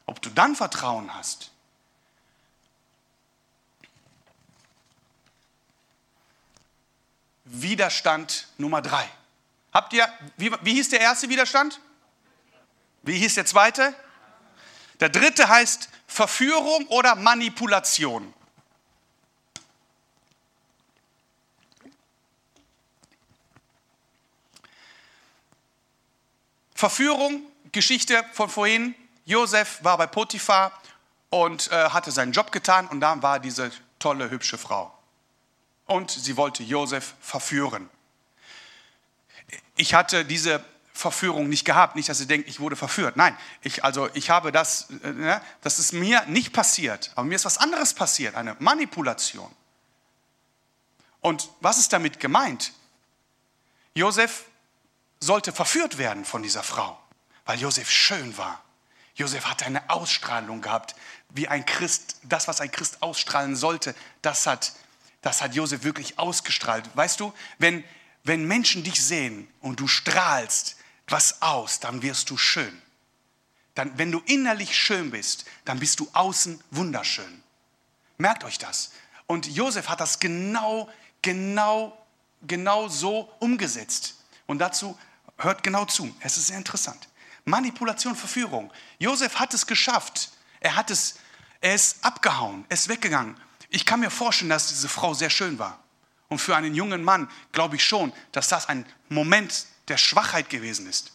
Ob 0.06 0.20
du 0.22 0.30
dann 0.30 0.56
Vertrauen 0.56 1.14
hast. 1.14 1.50
Widerstand 7.44 8.48
Nummer 8.56 8.80
drei. 8.82 9.08
Habt 9.72 9.92
ihr, 9.92 10.08
wie, 10.38 10.50
wie 10.62 10.74
hieß 10.74 10.88
der 10.88 11.00
erste 11.00 11.28
Widerstand? 11.28 11.80
Wie 13.02 13.18
hieß 13.18 13.34
der 13.34 13.46
zweite? 13.46 13.94
Der 15.00 15.10
dritte 15.10 15.48
heißt 15.48 15.90
Verführung 16.06 16.86
oder 16.88 17.14
Manipulation. 17.14 18.32
Verführung, 26.76 27.42
Geschichte 27.72 28.22
von 28.34 28.50
vorhin. 28.50 28.94
Josef 29.24 29.82
war 29.82 29.96
bei 29.96 30.06
Potiphar 30.06 30.70
und 31.30 31.72
äh, 31.72 31.88
hatte 31.88 32.12
seinen 32.12 32.32
Job 32.32 32.52
getan 32.52 32.86
und 32.86 33.00
da 33.00 33.20
war 33.22 33.40
diese 33.40 33.72
tolle, 33.98 34.30
hübsche 34.30 34.58
Frau. 34.58 34.96
Und 35.86 36.10
sie 36.10 36.36
wollte 36.36 36.62
Josef 36.62 37.14
verführen. 37.20 37.88
Ich 39.76 39.94
hatte 39.94 40.24
diese 40.24 40.62
Verführung 40.92 41.48
nicht 41.48 41.64
gehabt, 41.64 41.96
nicht, 41.96 42.10
dass 42.10 42.20
ihr 42.20 42.26
denkt, 42.26 42.46
ich 42.48 42.60
wurde 42.60 42.76
verführt. 42.76 43.16
Nein, 43.16 43.36
ich, 43.62 43.82
also 43.82 44.10
ich 44.12 44.28
habe 44.28 44.52
das, 44.52 44.90
äh, 45.02 45.12
ne, 45.12 45.40
das 45.62 45.78
ist 45.78 45.92
mir 45.92 46.24
nicht 46.26 46.52
passiert, 46.52 47.10
aber 47.14 47.24
mir 47.24 47.36
ist 47.36 47.46
was 47.46 47.56
anderes 47.56 47.94
passiert, 47.94 48.34
eine 48.34 48.54
Manipulation. 48.58 49.50
Und 51.22 51.48
was 51.60 51.78
ist 51.78 51.92
damit 51.92 52.20
gemeint? 52.20 52.72
Josef 53.94 54.44
sollte 55.20 55.52
verführt 55.52 55.98
werden 55.98 56.24
von 56.24 56.42
dieser 56.42 56.62
Frau, 56.62 56.98
weil 57.44 57.58
Josef 57.60 57.90
schön 57.90 58.36
war. 58.36 58.62
Josef 59.14 59.46
hatte 59.46 59.64
eine 59.64 59.88
Ausstrahlung 59.88 60.60
gehabt, 60.60 60.94
wie 61.30 61.48
ein 61.48 61.64
Christ, 61.64 62.16
das, 62.22 62.48
was 62.48 62.60
ein 62.60 62.70
Christ 62.70 63.02
ausstrahlen 63.02 63.56
sollte, 63.56 63.94
das 64.22 64.46
hat, 64.46 64.72
das 65.22 65.40
hat 65.40 65.54
Josef 65.54 65.84
wirklich 65.84 66.18
ausgestrahlt. 66.18 66.84
Weißt 66.94 67.20
du, 67.20 67.32
wenn, 67.58 67.82
wenn 68.24 68.46
Menschen 68.46 68.82
dich 68.82 69.02
sehen 69.02 69.48
und 69.60 69.80
du 69.80 69.88
strahlst 69.88 70.76
was 71.08 71.40
aus, 71.40 71.80
dann 71.80 72.02
wirst 72.02 72.30
du 72.30 72.36
schön. 72.36 72.82
Dann, 73.74 73.96
wenn 73.98 74.10
du 74.10 74.20
innerlich 74.26 74.76
schön 74.76 75.10
bist, 75.10 75.44
dann 75.64 75.78
bist 75.78 76.00
du 76.00 76.08
außen 76.12 76.62
wunderschön. 76.70 77.42
Merkt 78.18 78.44
euch 78.44 78.58
das. 78.58 78.90
Und 79.26 79.46
Josef 79.46 79.88
hat 79.88 80.00
das 80.00 80.18
genau, 80.18 80.88
genau, 81.22 81.96
genau 82.42 82.88
so 82.88 83.30
umgesetzt. 83.38 84.15
Und 84.46 84.58
dazu 84.58 84.98
hört 85.38 85.62
genau 85.62 85.84
zu. 85.84 86.14
Es 86.20 86.36
ist 86.36 86.48
sehr 86.48 86.58
interessant. 86.58 87.08
Manipulation, 87.44 88.16
Verführung. 88.16 88.72
Josef 88.98 89.36
hat 89.36 89.54
es 89.54 89.66
geschafft. 89.66 90.30
Er 90.60 90.76
hat 90.76 90.90
es, 90.90 91.16
er 91.60 91.74
ist 91.74 92.04
abgehauen, 92.04 92.64
er 92.68 92.74
ist 92.74 92.88
weggegangen. 92.88 93.36
Ich 93.68 93.84
kann 93.84 94.00
mir 94.00 94.10
vorstellen, 94.10 94.50
dass 94.50 94.68
diese 94.68 94.88
Frau 94.88 95.14
sehr 95.14 95.30
schön 95.30 95.58
war. 95.58 95.82
Und 96.28 96.40
für 96.40 96.56
einen 96.56 96.74
jungen 96.74 97.04
Mann 97.04 97.30
glaube 97.52 97.76
ich 97.76 97.84
schon, 97.84 98.12
dass 98.32 98.48
das 98.48 98.68
ein 98.68 98.84
Moment 99.08 99.66
der 99.88 99.96
Schwachheit 99.96 100.50
gewesen 100.50 100.88
ist. 100.88 101.12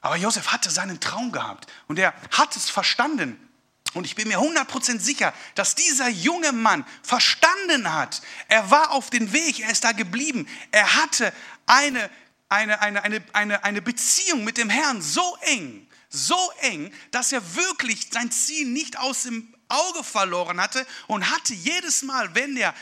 Aber 0.00 0.16
Josef 0.16 0.48
hatte 0.48 0.70
seinen 0.70 0.98
Traum 0.98 1.30
gehabt 1.30 1.70
und 1.86 1.98
er 1.98 2.12
hat 2.32 2.56
es 2.56 2.68
verstanden. 2.68 3.48
Und 3.94 4.04
ich 4.04 4.14
bin 4.14 4.26
mir 4.26 4.38
100% 4.38 4.98
sicher, 4.98 5.32
dass 5.54 5.74
dieser 5.74 6.08
junge 6.08 6.52
Mann 6.52 6.84
verstanden 7.02 7.92
hat. 7.92 8.22
Er 8.48 8.70
war 8.70 8.90
auf 8.90 9.10
dem 9.10 9.32
Weg, 9.32 9.60
er 9.60 9.70
ist 9.70 9.84
da 9.84 9.92
geblieben. 9.92 10.48
Er 10.72 10.96
hatte 10.96 11.32
eine 11.66 12.10
eine, 12.52 12.80
eine, 12.80 13.02
eine, 13.02 13.24
eine, 13.32 13.64
eine 13.64 13.82
Beziehung 13.82 14.44
mit 14.44 14.58
dem 14.58 14.68
Herrn 14.68 15.00
so 15.00 15.36
eng, 15.40 15.88
so 16.10 16.52
eng, 16.60 16.92
dass 17.10 17.32
er 17.32 17.56
wirklich 17.56 18.08
sein 18.10 18.30
Ziel 18.30 18.66
nicht 18.66 18.98
aus 18.98 19.22
dem 19.22 19.54
Auge 19.68 20.04
verloren 20.04 20.60
hatte 20.60 20.86
und 21.06 21.30
hatte 21.30 21.54
jedes 21.54 22.02
Mal, 22.02 22.34
wenn 22.34 22.56
er 22.56 22.74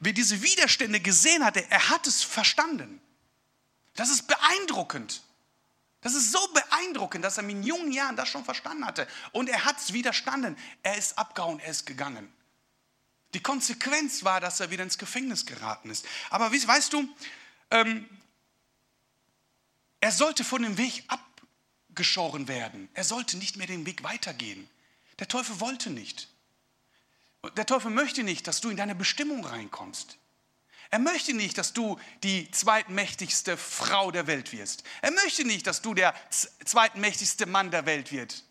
diese 0.00 0.42
Widerstände 0.42 1.00
gesehen 1.00 1.42
hatte, 1.42 1.64
er 1.70 1.88
hat 1.88 2.06
es 2.06 2.22
verstanden. 2.22 3.00
Das 3.94 4.10
ist 4.10 4.26
beeindruckend. 4.26 5.22
Das 6.02 6.14
ist 6.14 6.30
so 6.30 6.46
beeindruckend, 6.48 7.24
dass 7.24 7.38
er 7.38 7.48
in 7.48 7.62
jungen 7.62 7.92
Jahren 7.92 8.16
das 8.16 8.28
schon 8.28 8.44
verstanden 8.44 8.84
hatte. 8.84 9.08
Und 9.32 9.48
er 9.48 9.64
hat 9.64 9.78
es 9.78 9.94
widerstanden. 9.94 10.58
Er 10.82 10.98
ist 10.98 11.16
abgehauen, 11.16 11.60
er 11.60 11.70
ist 11.70 11.86
gegangen. 11.86 12.30
Die 13.32 13.42
Konsequenz 13.42 14.22
war, 14.22 14.42
dass 14.42 14.60
er 14.60 14.70
wieder 14.70 14.84
ins 14.84 14.98
Gefängnis 14.98 15.46
geraten 15.46 15.88
ist. 15.88 16.04
Aber 16.28 16.52
weißt 16.52 16.92
du, 16.92 17.08
ähm, 17.70 18.06
er 20.04 20.12
sollte 20.12 20.44
von 20.44 20.60
dem 20.60 20.76
Weg 20.76 21.02
abgeschoren 21.08 22.46
werden. 22.46 22.90
Er 22.92 23.04
sollte 23.04 23.38
nicht 23.38 23.56
mehr 23.56 23.66
den 23.66 23.86
Weg 23.86 24.02
weitergehen. 24.02 24.68
Der 25.18 25.28
Teufel 25.28 25.60
wollte 25.60 25.88
nicht. 25.88 26.28
Der 27.56 27.64
Teufel 27.64 27.90
möchte 27.90 28.22
nicht, 28.22 28.46
dass 28.46 28.60
du 28.60 28.68
in 28.68 28.76
deine 28.76 28.94
Bestimmung 28.94 29.46
reinkommst. 29.46 30.18
Er 30.90 30.98
möchte 30.98 31.32
nicht, 31.32 31.56
dass 31.56 31.72
du 31.72 31.98
die 32.22 32.50
zweitmächtigste 32.50 33.56
Frau 33.56 34.10
der 34.10 34.26
Welt 34.26 34.52
wirst. 34.52 34.84
Er 35.00 35.10
möchte 35.10 35.46
nicht, 35.46 35.66
dass 35.66 35.80
du 35.80 35.94
der 35.94 36.14
zweitmächtigste 36.28 37.46
Mann 37.46 37.70
der 37.70 37.86
Welt 37.86 38.12
wirst. 38.12 38.44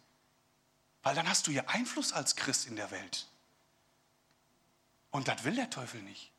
Weil 1.03 1.13
dann 1.13 1.29
hast 1.29 1.45
du 1.45 1.51
ja 1.51 1.65
Einfluss 1.67 2.13
als 2.13 2.35
Christ 2.35 2.65
in 2.65 2.77
der 2.77 2.89
Welt. 2.89 3.27
Und 5.11 5.27
das 5.27 5.43
will 5.43 5.53
der 5.53 5.69
Teufel 5.69 6.01
nicht. 6.01 6.31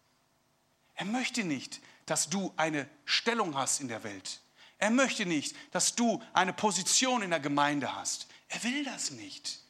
Er 0.96 1.04
möchte 1.04 1.44
nicht, 1.44 1.80
dass 2.04 2.30
du 2.30 2.52
eine 2.56 2.90
Stellung 3.04 3.54
hast 3.54 3.80
in 3.80 3.86
der 3.86 4.02
Welt. 4.02 4.40
Er 4.84 4.90
möchte 4.90 5.24
nicht, 5.24 5.56
dass 5.70 5.94
du 5.94 6.22
eine 6.34 6.52
Position 6.52 7.22
in 7.22 7.30
der 7.30 7.40
Gemeinde 7.40 7.96
hast. 7.96 8.26
Er 8.48 8.62
will 8.64 8.84
das 8.84 9.12
nicht. 9.12 9.60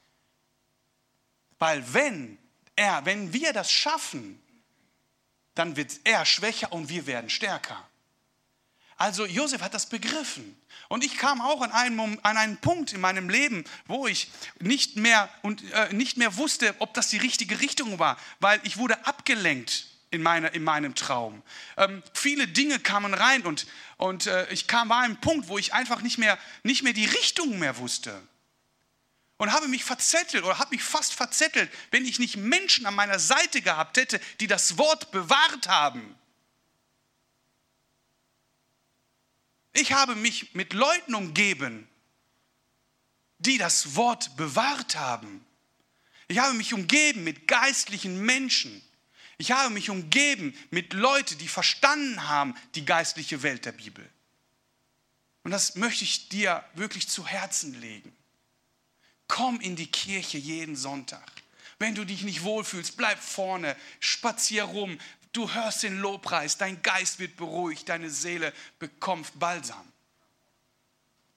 Weil 1.60 1.94
wenn 1.94 2.36
er, 2.74 3.04
wenn 3.04 3.32
wir 3.32 3.52
das 3.52 3.70
schaffen, 3.70 4.42
dann 5.54 5.76
wird 5.76 6.00
er 6.02 6.26
schwächer 6.26 6.72
und 6.72 6.88
wir 6.88 7.06
werden 7.06 7.30
stärker. 7.30 7.80
Also 8.96 9.24
Josef 9.24 9.62
hat 9.62 9.72
das 9.72 9.88
begriffen. 9.88 10.60
Und 10.88 11.04
ich 11.04 11.16
kam 11.16 11.40
auch 11.40 11.60
an 11.60 11.70
einen, 11.70 12.18
an 12.24 12.36
einen 12.36 12.56
Punkt 12.56 12.92
in 12.92 13.00
meinem 13.00 13.28
Leben, 13.28 13.62
wo 13.86 14.08
ich 14.08 14.32
nicht 14.58 14.96
mehr, 14.96 15.28
und, 15.42 15.62
äh, 15.70 15.94
nicht 15.94 16.16
mehr 16.16 16.36
wusste, 16.36 16.74
ob 16.80 16.92
das 16.94 17.08
die 17.08 17.18
richtige 17.18 17.60
Richtung 17.60 18.00
war, 18.00 18.18
weil 18.40 18.60
ich 18.64 18.78
wurde 18.78 19.06
abgelenkt 19.06 19.93
in, 20.14 20.22
meine, 20.22 20.48
in 20.48 20.64
meinem 20.64 20.94
Traum. 20.94 21.42
Ähm, 21.76 22.02
viele 22.14 22.48
Dinge 22.48 22.78
kamen 22.78 23.12
rein 23.12 23.42
und, 23.42 23.66
und 23.96 24.26
äh, 24.26 24.50
ich 24.52 24.66
kam, 24.66 24.90
an 24.92 25.04
einem 25.04 25.20
Punkt, 25.20 25.48
wo 25.48 25.58
ich 25.58 25.74
einfach 25.74 26.00
nicht 26.00 26.18
mehr, 26.18 26.38
nicht 26.62 26.82
mehr 26.82 26.92
die 26.92 27.06
Richtung 27.06 27.58
mehr 27.58 27.76
wusste 27.78 28.22
und 29.36 29.52
habe 29.52 29.68
mich 29.68 29.84
verzettelt 29.84 30.44
oder 30.44 30.58
habe 30.58 30.74
mich 30.74 30.82
fast 30.82 31.14
verzettelt, 31.14 31.70
wenn 31.90 32.04
ich 32.04 32.18
nicht 32.18 32.36
Menschen 32.36 32.86
an 32.86 32.94
meiner 32.94 33.18
Seite 33.18 33.60
gehabt 33.60 33.96
hätte, 33.96 34.20
die 34.40 34.46
das 34.46 34.78
Wort 34.78 35.10
bewahrt 35.10 35.68
haben. 35.68 36.14
Ich 39.72 39.92
habe 39.92 40.14
mich 40.14 40.54
mit 40.54 40.72
Leuten 40.72 41.14
umgeben, 41.14 41.88
die 43.38 43.58
das 43.58 43.96
Wort 43.96 44.36
bewahrt 44.36 44.96
haben. 44.96 45.44
Ich 46.28 46.38
habe 46.38 46.54
mich 46.54 46.72
umgeben 46.72 47.24
mit 47.24 47.48
geistlichen 47.48 48.24
Menschen. 48.24 48.82
Ich 49.38 49.52
habe 49.52 49.70
mich 49.70 49.90
umgeben 49.90 50.56
mit 50.70 50.92
Leuten, 50.92 51.38
die 51.38 51.48
verstanden 51.48 52.28
haben 52.28 52.54
die 52.74 52.84
geistliche 52.84 53.42
Welt 53.42 53.64
der 53.64 53.72
Bibel. 53.72 54.08
Und 55.42 55.50
das 55.50 55.76
möchte 55.76 56.04
ich 56.04 56.28
dir 56.28 56.64
wirklich 56.74 57.08
zu 57.08 57.26
Herzen 57.26 57.78
legen. 57.80 58.14
Komm 59.28 59.60
in 59.60 59.76
die 59.76 59.90
Kirche 59.90 60.38
jeden 60.38 60.76
Sonntag. 60.76 61.30
Wenn 61.78 61.94
du 61.94 62.04
dich 62.04 62.22
nicht 62.22 62.44
wohlfühlst, 62.44 62.96
bleib 62.96 63.18
vorne, 63.18 63.76
spazier 64.00 64.64
rum. 64.64 64.98
Du 65.32 65.52
hörst 65.52 65.82
den 65.82 65.98
Lobpreis, 65.98 66.56
dein 66.56 66.80
Geist 66.82 67.18
wird 67.18 67.36
beruhigt, 67.36 67.88
deine 67.88 68.10
Seele 68.10 68.52
bekommt 68.78 69.38
Balsam. 69.38 69.92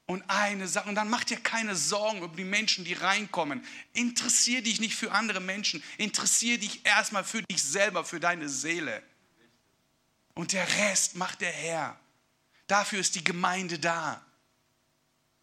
Und 0.08 0.24
eine 0.30 0.70
Sache, 0.70 0.88
und 0.88 0.96
dann 0.96 1.10
mach 1.10 1.26
dir 1.26 1.38
keine 1.38 1.76
Sorgen 1.76 2.24
über 2.24 2.36
die 2.36 2.46
Menschen, 2.46 2.86
die 2.86 2.94
reinkommen. 2.94 3.64
Interessier 3.92 4.64
dich 4.64 4.80
nicht 4.80 4.96
für 4.96 5.12
andere 5.12 5.42
Menschen. 5.42 5.84
Interessier 5.98 6.58
dich 6.58 6.86
erstmal 6.86 7.26
für 7.26 7.44
dich 7.44 7.62
selber, 7.62 8.06
für 8.06 8.22
deine 8.22 8.48
Seele. 8.48 9.04
Und 10.34 10.54
der 10.54 10.66
Rest 10.78 11.16
macht 11.16 11.42
der 11.42 11.52
Herr. 11.52 12.00
Dafür 12.68 13.00
ist 13.00 13.16
die 13.16 13.24
Gemeinde 13.24 13.80
da. 13.80 14.26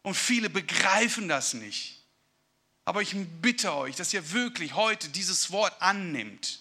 Und 0.03 0.15
viele 0.15 0.49
begreifen 0.49 1.29
das 1.29 1.53
nicht. 1.53 2.03
Aber 2.87 3.03
ich 3.03 3.15
bitte 3.43 3.75
euch, 3.75 3.97
dass 3.97 4.15
ihr 4.15 4.33
wirklich 4.33 4.75
heute 4.75 5.11
dieses 5.11 5.51
Wort 5.51 5.75
annimmt. 5.83 6.61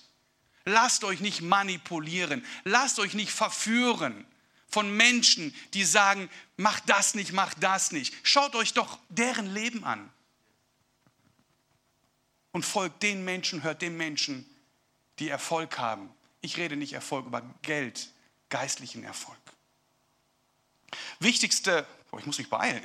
Lasst 0.66 1.06
euch 1.06 1.22
nicht 1.22 1.42
manipulieren. 1.42 2.46
Lasst 2.66 3.00
euch 3.00 3.14
nicht 3.14 3.32
verführen 3.32 4.26
von 4.74 4.92
Menschen, 4.98 5.54
die 5.76 5.84
sagen, 5.84 6.32
mach 6.58 6.80
das 6.80 7.14
nicht, 7.14 7.32
mach 7.32 7.54
das 7.54 7.92
nicht. 7.92 8.16
Schaut 8.24 8.56
euch 8.56 8.74
doch 8.74 8.98
deren 9.10 9.54
Leben 9.54 9.84
an. 9.84 10.12
Und 12.52 12.66
folgt 12.66 13.04
den 13.04 13.24
Menschen, 13.24 13.62
hört 13.62 13.84
den 13.84 13.96
Menschen, 13.98 14.50
die 15.20 15.30
Erfolg 15.30 15.78
haben. 15.78 16.10
Ich 16.42 16.58
rede 16.58 16.76
nicht 16.76 16.94
Erfolg 16.94 17.28
über 17.28 17.44
Geld, 17.62 18.10
geistlichen 18.50 19.04
Erfolg. 19.04 19.38
Wichtigste, 21.20 21.86
oh, 22.12 22.18
ich 22.18 22.26
muss 22.26 22.40
mich 22.40 22.50
beeilen. 22.50 22.84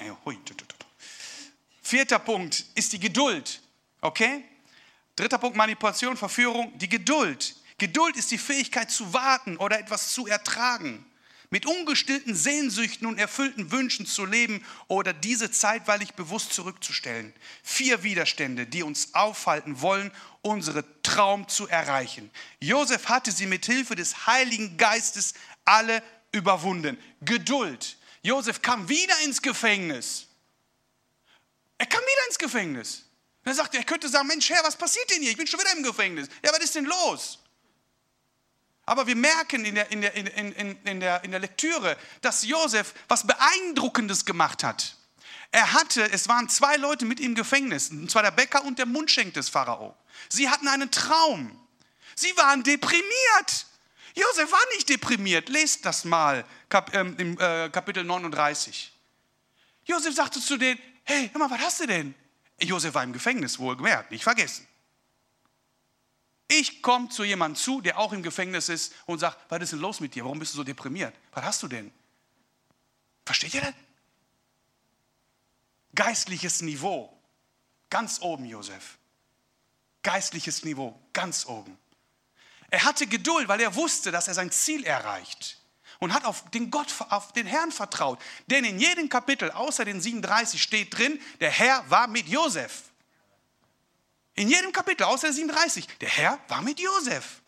Vierter 1.83 2.19
Punkt 2.19 2.67
ist 2.75 2.93
die 2.93 3.01
Geduld. 3.01 3.63
Okay? 4.03 4.45
Dritter 5.17 5.39
Punkt 5.39 5.57
Manipulation, 5.57 6.19
Verführung, 6.19 6.79
die 6.79 6.89
Geduld. 6.89 7.57
Geduld 7.79 8.17
ist 8.17 8.31
die 8.31 8.39
Fähigkeit 8.39 8.91
zu 8.91 9.15
warten 9.15 9.57
oder 9.57 9.79
etwas 9.79 10.13
zu 10.13 10.27
ertragen 10.27 11.08
mit 11.51 11.67
ungestillten 11.67 12.35
Sehnsüchten 12.35 13.07
und 13.07 13.19
erfüllten 13.19 13.71
Wünschen 13.73 14.07
zu 14.07 14.27
leben 14.27 14.65
oder 14.87 15.13
diese 15.13 15.51
zeitweilig 15.51 16.15
bewusst 16.15 16.53
zurückzustellen. 16.53 17.33
Vier 17.63 18.03
Widerstände, 18.03 18.67
die 18.67 18.83
uns 18.83 19.15
aufhalten 19.15 19.81
wollen, 19.81 20.13
unsere 20.43 20.85
Traum 21.03 21.49
zu 21.49 21.67
erreichen. 21.67 22.31
Josef 22.61 23.09
hatte 23.09 23.33
sie 23.33 23.47
mit 23.47 23.65
Hilfe 23.65 23.97
des 23.97 24.27
Heiligen 24.27 24.77
Geistes 24.77 25.35
alle 25.65 26.03
überwunden. 26.33 26.99
Geduld. 27.23 27.97
Josef 28.23 28.61
kam 28.61 28.89
wieder 28.89 29.19
ins 29.25 29.41
Gefängnis. 29.41 30.27
Er 31.79 31.87
kam 31.87 32.01
wieder 32.01 32.27
ins 32.27 32.39
Gefängnis. 32.39 33.05
Er 33.45 33.55
sagte, 33.55 33.79
er 33.79 33.85
könnte 33.85 34.09
sagen, 34.09 34.29
Mensch, 34.29 34.51
Herr, 34.51 34.63
was 34.65 34.77
passiert 34.77 35.11
denn 35.11 35.23
hier? 35.23 35.31
Ich 35.31 35.37
bin 35.37 35.47
schon 35.47 35.61
wieder 35.61 35.73
im 35.75 35.83
Gefängnis. 35.83 36.29
Ja, 36.45 36.53
was 36.53 36.59
ist 36.59 36.75
denn 36.75 36.85
los? 36.85 37.39
Aber 38.89 39.07
wir 39.07 39.17
merken 39.17 39.65
in 39.65 39.75
der, 39.75 39.91
in, 39.91 40.01
der, 40.01 40.15
in, 40.15 40.27
in, 40.27 40.79
in, 40.85 41.01
der, 41.01 41.25
in 41.25 41.31
der 41.31 41.41
Lektüre, 41.41 41.97
dass 42.23 42.47
Josef 42.47 42.95
was 43.09 43.27
Beeindruckendes 43.27 44.25
gemacht 44.25 44.65
hat. 44.65 44.97
Er 45.51 45.73
hatte, 45.73 46.11
es 46.13 46.29
waren 46.29 46.49
zwei 46.49 46.77
Leute 46.77 47.05
mit 47.05 47.21
ihm 47.21 47.31
im 47.31 47.35
Gefängnis, 47.35 47.91
und 47.91 48.11
zwar 48.11 48.23
der 48.23 48.31
Bäcker 48.31 48.65
und 48.65 48.79
der 48.79 48.87
Mundschenk 48.87 49.35
des 49.35 49.49
Pharao. 49.49 49.97
Sie 50.29 50.49
hatten 50.49 50.69
einen 50.69 50.91
Traum. 50.91 51.59
Sie 52.15 52.37
waren 52.37 52.63
deprimiert. 52.63 53.67
Josef 54.15 54.53
war 54.53 54.61
nicht 54.75 54.89
deprimiert. 54.89 55.49
Lest 55.49 55.85
das 55.87 56.05
mal 56.05 56.45
Kap, 56.69 56.95
ähm, 56.95 57.15
im 57.19 57.39
äh, 57.39 57.71
Kapitel 57.71 58.05
39. 58.05 58.93
Josef 59.85 60.15
sagte 60.15 60.41
zu 60.41 60.59
denen, 60.59 60.79
hey, 61.05 61.31
hör 61.33 61.39
mal, 61.41 61.51
was 61.51 61.61
hast 61.61 61.81
du 61.81 61.87
denn? 61.87 62.15
Josef 62.61 62.93
war 62.95 63.05
im 63.05 63.13
Gefängnis, 63.13 63.59
wohlgemerkt, 63.59 64.11
nicht 64.11 64.25
vergessen. 64.25 64.68
Ich 66.49 66.83
komme 66.83 67.11
zu 67.11 67.25
jemandem 67.25 67.63
zu, 67.63 67.83
der 67.83 67.99
auch 67.99 68.13
im 68.13 68.23
Gefängnis 68.23 68.71
ist 68.71 68.95
und 69.05 69.19
sage, 69.19 69.37
was 69.51 69.63
ist 69.63 69.73
denn 69.73 69.81
los 69.81 70.01
mit 70.01 70.15
dir? 70.15 70.25
Warum 70.25 70.39
bist 70.39 70.55
du 70.55 70.57
so 70.57 70.65
deprimiert? 70.65 71.15
Was 71.33 71.45
hast 71.45 71.63
du 71.63 71.69
denn? 71.69 71.93
Versteht 73.27 73.53
ihr 73.53 73.61
das? 73.61 73.75
Geistliches 75.95 76.63
Niveau, 76.63 77.13
ganz 77.91 78.21
oben, 78.23 78.47
Josef. 78.47 78.97
Geistliches 80.03 80.65
Niveau, 80.65 80.99
ganz 81.13 81.45
oben. 81.45 81.77
Er 82.71 82.85
hatte 82.85 83.07
Geduld, 83.07 83.49
weil 83.49 83.61
er 83.61 83.75
wusste, 83.75 84.11
dass 84.11 84.29
er 84.29 84.35
sein 84.35 84.51
Ziel 84.51 84.85
erreicht 84.85 85.59
und 85.99 86.15
hat 86.15 86.25
auf 86.25 86.51
den 86.51 86.71
Gott, 86.71 86.95
auf 87.11 87.33
den 87.33 87.47
Herrn 87.47 87.73
vertraut. 87.73 88.21
Denn 88.47 88.65
in 88.65 88.79
jedem 88.79 89.09
Kapitel, 89.09 89.51
außer 89.51 89.85
den 89.85 90.01
37, 90.01 90.63
steht 90.63 90.97
drin, 90.97 91.21
der 91.41 91.51
Herr 91.51 91.89
war 91.91 92.07
mit 92.07 92.29
Josef. 92.29 92.85
In 94.39 94.49
jedem 94.49 94.71
Kapitel, 94.71 95.03
außer 95.03 95.33
37. 95.33 95.99
Der 95.99 96.09
Herr 96.09 96.39
war 96.47 96.63
mit 96.63 96.79
Josef. 96.79 97.43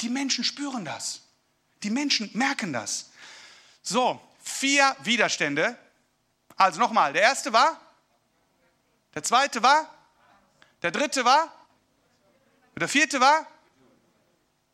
Die 0.00 0.08
Menschen 0.08 0.42
spüren 0.42 0.84
das. 0.84 1.20
Die 1.84 1.90
Menschen 1.90 2.28
merken 2.34 2.72
das. 2.72 3.10
So, 3.80 4.20
vier 4.42 4.96
Widerstände. 5.04 5.78
Also 6.56 6.80
nochmal, 6.80 7.12
der 7.12 7.22
erste 7.22 7.52
war, 7.52 7.80
der 9.14 9.22
zweite 9.22 9.62
war, 9.62 9.88
der 10.82 10.90
dritte 10.90 11.24
war, 11.24 11.52
der 12.74 12.88
vierte 12.88 13.20
war, 13.20 13.46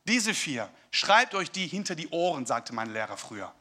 diese 0.05 0.33
vier. 0.33 0.71
Schreibt 0.91 1.35
euch 1.35 1.51
die 1.51 1.67
hinter 1.67 1.95
die 1.95 2.09
Ohren, 2.09 2.47
sagte 2.47 2.73
mein 2.73 2.95
Lehrer 2.95 3.19
früher. 3.19 3.55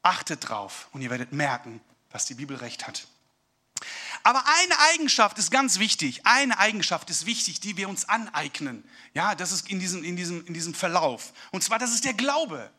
Achtet 0.00 0.48
drauf 0.48 0.88
und 0.92 1.02
ihr 1.02 1.10
werdet 1.10 1.34
merken, 1.34 1.82
dass 2.08 2.24
die 2.24 2.34
Bibel 2.34 2.56
recht 2.56 2.86
hat. 2.86 3.06
Aber 4.24 4.42
eine 4.46 4.78
Eigenschaft 4.94 5.38
ist 5.38 5.50
ganz 5.50 5.78
wichtig. 5.78 6.24
Eine 6.24 6.58
Eigenschaft 6.58 7.10
ist 7.10 7.26
wichtig, 7.26 7.60
die 7.60 7.76
wir 7.76 7.90
uns 7.90 8.08
aneignen. 8.08 8.82
Ja, 9.12 9.34
das 9.34 9.52
ist 9.52 9.68
in 9.68 9.78
diesem, 9.78 10.02
in 10.02 10.16
diesem, 10.16 10.46
in 10.46 10.54
diesem 10.54 10.72
Verlauf. 10.74 11.34
Und 11.52 11.62
zwar, 11.62 11.78
das 11.78 11.92
ist 11.92 12.06
der 12.06 12.14
Glaube. 12.14 12.72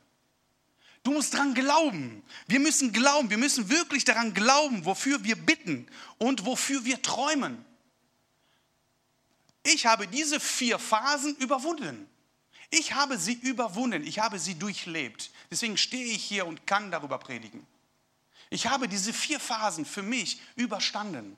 Du 1.03 1.11
musst 1.11 1.35
daran 1.35 1.53
glauben. 1.53 2.23
Wir 2.47 2.59
müssen 2.59 2.91
glauben. 2.91 3.29
Wir 3.29 3.37
müssen 3.37 3.69
wirklich 3.69 4.03
daran 4.03 4.33
glauben, 4.33 4.85
wofür 4.85 5.23
wir 5.23 5.35
bitten 5.35 5.87
und 6.17 6.45
wofür 6.47 6.83
wir 6.83 6.99
träumen. 7.03 7.63
Ich 9.61 9.85
habe 9.85 10.07
diese 10.07 10.39
vier 10.39 10.79
Phasen 10.79 11.35
überwunden. 11.35 12.09
Ich 12.71 12.95
habe 12.95 13.19
sie 13.19 13.33
überwunden. 13.33 14.03
Ich 14.03 14.17
habe 14.17 14.39
sie 14.39 14.55
durchlebt. 14.55 15.29
Deswegen 15.51 15.77
stehe 15.77 16.05
ich 16.05 16.23
hier 16.23 16.47
und 16.47 16.65
kann 16.65 16.89
darüber 16.89 17.19
predigen. 17.19 17.67
Ich 18.55 18.67
habe 18.67 18.87
diese 18.87 19.11
vier 19.11 19.37
Phasen 19.37 19.83
für 19.83 20.01
mich 20.01 20.39
überstanden. 20.55 21.35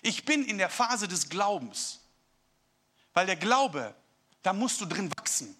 Ich 0.00 0.24
bin 0.24 0.46
in 0.46 0.56
der 0.56 0.70
Phase 0.70 1.06
des 1.06 1.28
Glaubens. 1.28 2.00
Weil 3.12 3.26
der 3.26 3.36
Glaube, 3.36 3.94
da 4.42 4.54
musst 4.54 4.80
du 4.80 4.86
drin 4.86 5.10
wachsen. 5.18 5.54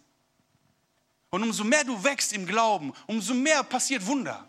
Und 1.29 1.43
umso 1.43 1.63
mehr 1.63 1.85
du 1.85 2.03
wächst 2.03 2.33
im 2.33 2.47
Glauben, 2.47 2.95
umso 3.07 3.35
mehr 3.35 3.63
passiert 3.65 4.07
Wunder. 4.07 4.49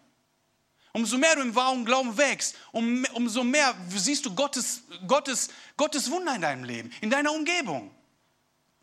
Umso 0.93 1.17
mehr 1.17 1.35
du 1.35 1.41
im 1.41 1.53
wahren 1.55 1.83
Glauben 1.83 2.17
wächst, 2.17 2.55
um, 2.71 3.05
umso 3.13 3.43
mehr 3.43 3.75
siehst 3.89 4.25
du 4.25 4.33
Gottes, 4.33 4.83
Gottes, 5.05 5.49
Gottes 5.75 6.09
Wunder 6.09 6.35
in 6.35 6.41
deinem 6.41 6.63
Leben, 6.63 6.89
in 7.01 7.09
deiner 7.09 7.33
Umgebung. 7.33 7.93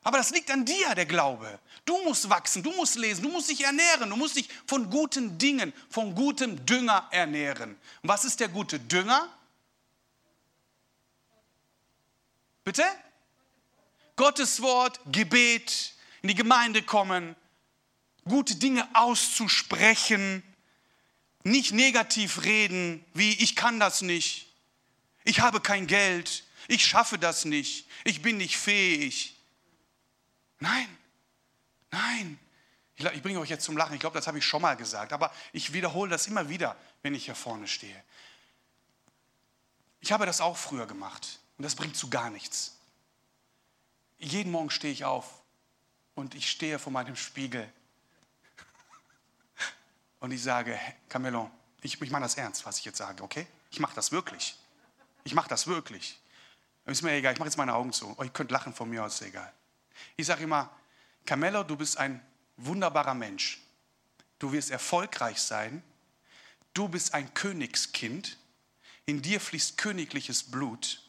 Aber 0.02 0.18
das 0.18 0.30
liegt 0.30 0.50
an 0.50 0.64
dir, 0.64 0.94
der 0.94 1.06
Glaube. 1.06 1.60
Du 1.84 1.96
musst 2.04 2.28
wachsen, 2.28 2.62
du 2.62 2.72
musst 2.72 2.96
lesen, 2.96 3.22
du 3.22 3.28
musst 3.28 3.50
dich 3.50 3.62
ernähren, 3.62 4.10
du 4.10 4.16
musst 4.16 4.36
dich 4.36 4.48
von 4.66 4.90
guten 4.90 5.38
Dingen, 5.38 5.72
von 5.88 6.14
gutem 6.14 6.64
Dünger 6.66 7.08
ernähren. 7.10 7.76
Und 8.02 8.08
was 8.08 8.24
ist 8.24 8.40
der 8.40 8.48
gute 8.48 8.80
Dünger? 8.80 9.28
Bitte? 12.64 12.84
Gottes 14.16 14.60
Wort, 14.62 15.00
Gebet, 15.10 15.94
in 16.22 16.28
die 16.28 16.34
Gemeinde 16.34 16.82
kommen, 16.82 17.34
gute 18.24 18.56
Dinge 18.56 18.88
auszusprechen, 18.94 20.42
nicht 21.44 21.72
negativ 21.72 22.44
reden, 22.44 23.04
wie 23.14 23.32
ich 23.42 23.56
kann 23.56 23.80
das 23.80 24.02
nicht, 24.02 24.48
ich 25.24 25.40
habe 25.40 25.60
kein 25.60 25.86
Geld, 25.86 26.44
ich 26.68 26.86
schaffe 26.86 27.18
das 27.18 27.44
nicht, 27.44 27.88
ich 28.04 28.22
bin 28.22 28.36
nicht 28.36 28.56
fähig. 28.56 29.36
Nein, 30.62 30.96
nein. 31.90 32.38
Ich, 32.94 33.22
bringe 33.22 33.40
euch 33.40 33.51
jetzt 33.51 33.64
zum 33.64 33.77
Lachen, 33.77 33.94
ich 33.94 34.01
glaube, 34.01 34.16
das 34.16 34.29
habe 34.29 34.38
ich 34.38 34.46
schon 34.46 34.62
mal 34.62 34.77
gesagt, 34.77 35.12
aber 35.12 35.33
ich 35.53 35.72
wiederhole 35.72 36.09
das 36.09 36.29
immer 36.29 36.48
wieder, 36.48 36.77
wenn 37.03 37.14
ich 37.16 37.25
hier 37.25 37.35
vorne 37.35 37.66
stehe. 37.66 38.01
Ich 39.98 40.12
habe 40.12 40.25
das 40.25 40.40
auch 40.40 40.57
früher 40.57 40.87
gemacht 40.87 41.40
und 41.59 41.64
das 41.64 41.75
bringt 41.75 41.96
zu 41.96 42.11
gar 42.11 42.31
nichts. 42.31 42.77
Jeden 44.18 44.53
Morgen 44.53 44.70
stehe 44.70 44.92
ich 44.92 45.05
auf 45.05 45.42
und 46.14 46.37
ich 46.37 46.48
stehe 46.48 46.79
vor 46.79 46.92
meinem 46.92 47.16
Spiegel 47.16 47.68
und 50.20 50.31
ich 50.31 50.44
sage, 50.44 50.79
Camelo, 51.09 51.51
ich, 51.81 52.01
ich 52.01 52.11
meine 52.12 52.25
das 52.25 52.37
ernst, 52.37 52.64
was 52.66 52.79
ich 52.79 52.85
jetzt 52.85 52.98
sage, 52.98 53.25
okay? 53.25 53.48
Ich 53.72 53.81
mache 53.81 53.96
das 53.96 54.12
wirklich. 54.12 54.57
Ich 55.25 55.35
mache 55.35 55.48
das 55.48 55.66
wirklich. 55.66 56.20
Ist 56.85 57.03
mir 57.03 57.14
egal, 57.14 57.33
ich 57.33 57.40
mache 57.40 57.48
jetzt 57.48 57.59
meine 57.59 57.75
Augen 57.75 57.92
zu. 57.92 58.14
Oh, 58.16 58.22
ihr 58.22 58.31
könnt 58.31 58.53
lachen 58.53 58.72
von 58.72 58.88
mir 58.88 59.05
aus, 59.05 59.20
egal. 59.22 59.53
Ich 60.16 60.26
sage 60.26 60.44
immer, 60.44 60.70
Camelo, 61.24 61.62
du 61.62 61.76
bist 61.76 61.98
ein 61.98 62.24
wunderbarer 62.57 63.14
Mensch. 63.14 63.61
Du 64.38 64.52
wirst 64.52 64.70
erfolgreich 64.70 65.38
sein. 65.40 65.83
Du 66.74 66.88
bist 66.88 67.14
ein 67.14 67.33
Königskind. 67.35 68.38
In 69.07 69.22
dir 69.22 69.40
fließt 69.40 69.78
königliches 69.78 70.44
Blut. 70.44 71.09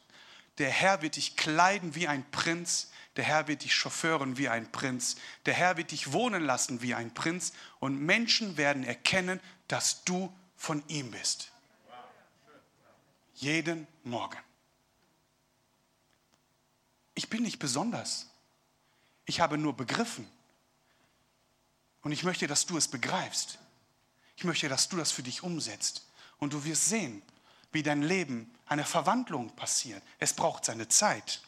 Der 0.58 0.70
Herr 0.70 1.02
wird 1.02 1.16
dich 1.16 1.36
kleiden 1.36 1.94
wie 1.94 2.06
ein 2.06 2.28
Prinz. 2.30 2.90
Der 3.16 3.24
Herr 3.24 3.48
wird 3.48 3.64
dich 3.64 3.74
chauffeuren 3.74 4.38
wie 4.38 4.48
ein 4.48 4.70
Prinz. 4.70 5.16
Der 5.46 5.54
Herr 5.54 5.76
wird 5.76 5.90
dich 5.90 6.12
wohnen 6.12 6.44
lassen 6.44 6.82
wie 6.82 6.94
ein 6.94 7.12
Prinz. 7.14 7.52
Und 7.80 8.00
Menschen 8.00 8.56
werden 8.56 8.84
erkennen, 8.84 9.40
dass 9.68 10.04
du 10.04 10.34
von 10.56 10.86
ihm 10.88 11.10
bist. 11.10 11.50
Jeden 13.34 13.86
Morgen. 14.04 14.38
Ich 17.14 17.28
bin 17.28 17.42
nicht 17.42 17.58
besonders. 17.58 18.28
Ich 19.26 19.40
habe 19.40 19.58
nur 19.58 19.76
begriffen. 19.76 20.28
Und 22.02 22.12
ich 22.12 22.22
möchte, 22.22 22.46
dass 22.46 22.66
du 22.66 22.76
es 22.76 22.88
begreifst. 22.88 23.58
Ich 24.36 24.44
möchte, 24.44 24.68
dass 24.68 24.88
du 24.88 24.96
das 24.96 25.10
für 25.10 25.22
dich 25.22 25.42
umsetzt. 25.42 26.06
Und 26.38 26.52
du 26.52 26.64
wirst 26.64 26.88
sehen, 26.88 27.22
wie 27.72 27.82
dein 27.82 28.02
Leben 28.02 28.54
eine 28.66 28.84
Verwandlung 28.84 29.54
passiert. 29.56 30.02
Es 30.18 30.34
braucht 30.34 30.64
seine 30.64 30.88
Zeit. 30.88 31.40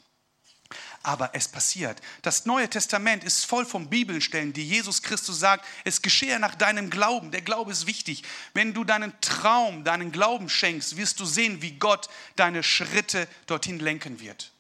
Aber 1.03 1.35
es 1.35 1.47
passiert. 1.47 2.01
Das 2.23 2.47
Neue 2.47 2.69
Testament 2.69 3.23
ist 3.23 3.45
voll 3.45 3.65
von 3.65 3.89
Bibelstellen, 3.89 4.53
die 4.53 4.67
Jesus 4.67 5.03
Christus 5.03 5.39
sagt, 5.39 5.65
es 5.85 6.03
geschehe 6.03 6.41
nach 6.41 6.57
deinem 6.57 6.91
Glauben. 6.91 7.31
Der 7.31 7.43
Glaube 7.43 7.71
ist 7.71 7.87
wichtig. 7.87 8.25
Wenn 8.55 8.75
du 8.75 8.83
deinen 8.83 9.13
Traum, 9.21 9.85
deinen 9.85 10.11
Glauben 10.11 10.49
schenkst, 10.49 10.97
wirst 10.97 11.21
du 11.21 11.25
sehen, 11.25 11.63
wie 11.63 11.79
Gott 11.79 12.09
deine 12.35 12.63
Schritte 12.63 13.29
dorthin 13.47 13.79
lenken 13.79 14.19
wird. 14.19 14.53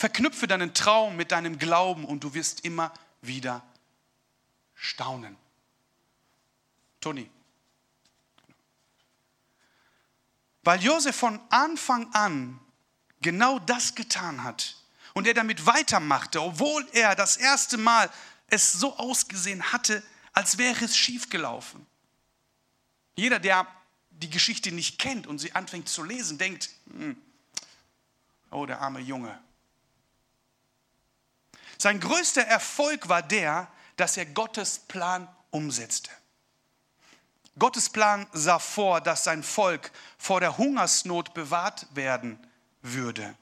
Verknüpfe 0.00 0.48
deinen 0.48 0.72
Traum 0.72 1.14
mit 1.16 1.30
deinem 1.30 1.58
Glauben 1.58 2.06
und 2.06 2.24
du 2.24 2.32
wirst 2.32 2.64
immer 2.64 2.90
wieder 3.20 3.62
staunen. 4.74 5.36
Toni. 7.02 7.30
Weil 10.62 10.82
Josef 10.82 11.14
von 11.14 11.38
Anfang 11.50 12.10
an 12.14 12.58
genau 13.20 13.58
das 13.58 13.94
getan 13.94 14.42
hat 14.42 14.74
und 15.12 15.26
er 15.26 15.34
damit 15.34 15.66
weitermachte, 15.66 16.40
obwohl 16.40 16.88
er 16.92 17.14
das 17.14 17.36
erste 17.36 17.76
Mal 17.76 18.08
es 18.46 18.72
so 18.72 18.96
ausgesehen 18.96 19.70
hatte, 19.70 20.02
als 20.32 20.56
wäre 20.56 20.82
es 20.82 20.96
schiefgelaufen. 20.96 21.86
Jeder, 23.16 23.38
der 23.38 23.66
die 24.08 24.30
Geschichte 24.30 24.72
nicht 24.72 24.98
kennt 24.98 25.26
und 25.26 25.40
sie 25.40 25.54
anfängt 25.54 25.90
zu 25.90 26.02
lesen, 26.02 26.38
denkt, 26.38 26.70
hm, 26.90 27.20
oh, 28.50 28.64
der 28.64 28.80
arme 28.80 29.00
Junge, 29.00 29.38
sein 31.80 32.00
größter 32.00 32.42
Erfolg 32.42 33.08
war 33.08 33.22
der, 33.22 33.68
dass 33.96 34.16
er 34.16 34.26
Gottes 34.26 34.78
Plan 34.78 35.28
umsetzte. 35.50 36.10
Gottes 37.58 37.90
Plan 37.90 38.26
sah 38.32 38.58
vor, 38.58 39.00
dass 39.00 39.24
sein 39.24 39.42
Volk 39.42 39.90
vor 40.18 40.40
der 40.40 40.56
Hungersnot 40.56 41.34
bewahrt 41.34 41.86
werden 41.94 42.38
würde. 42.82 43.36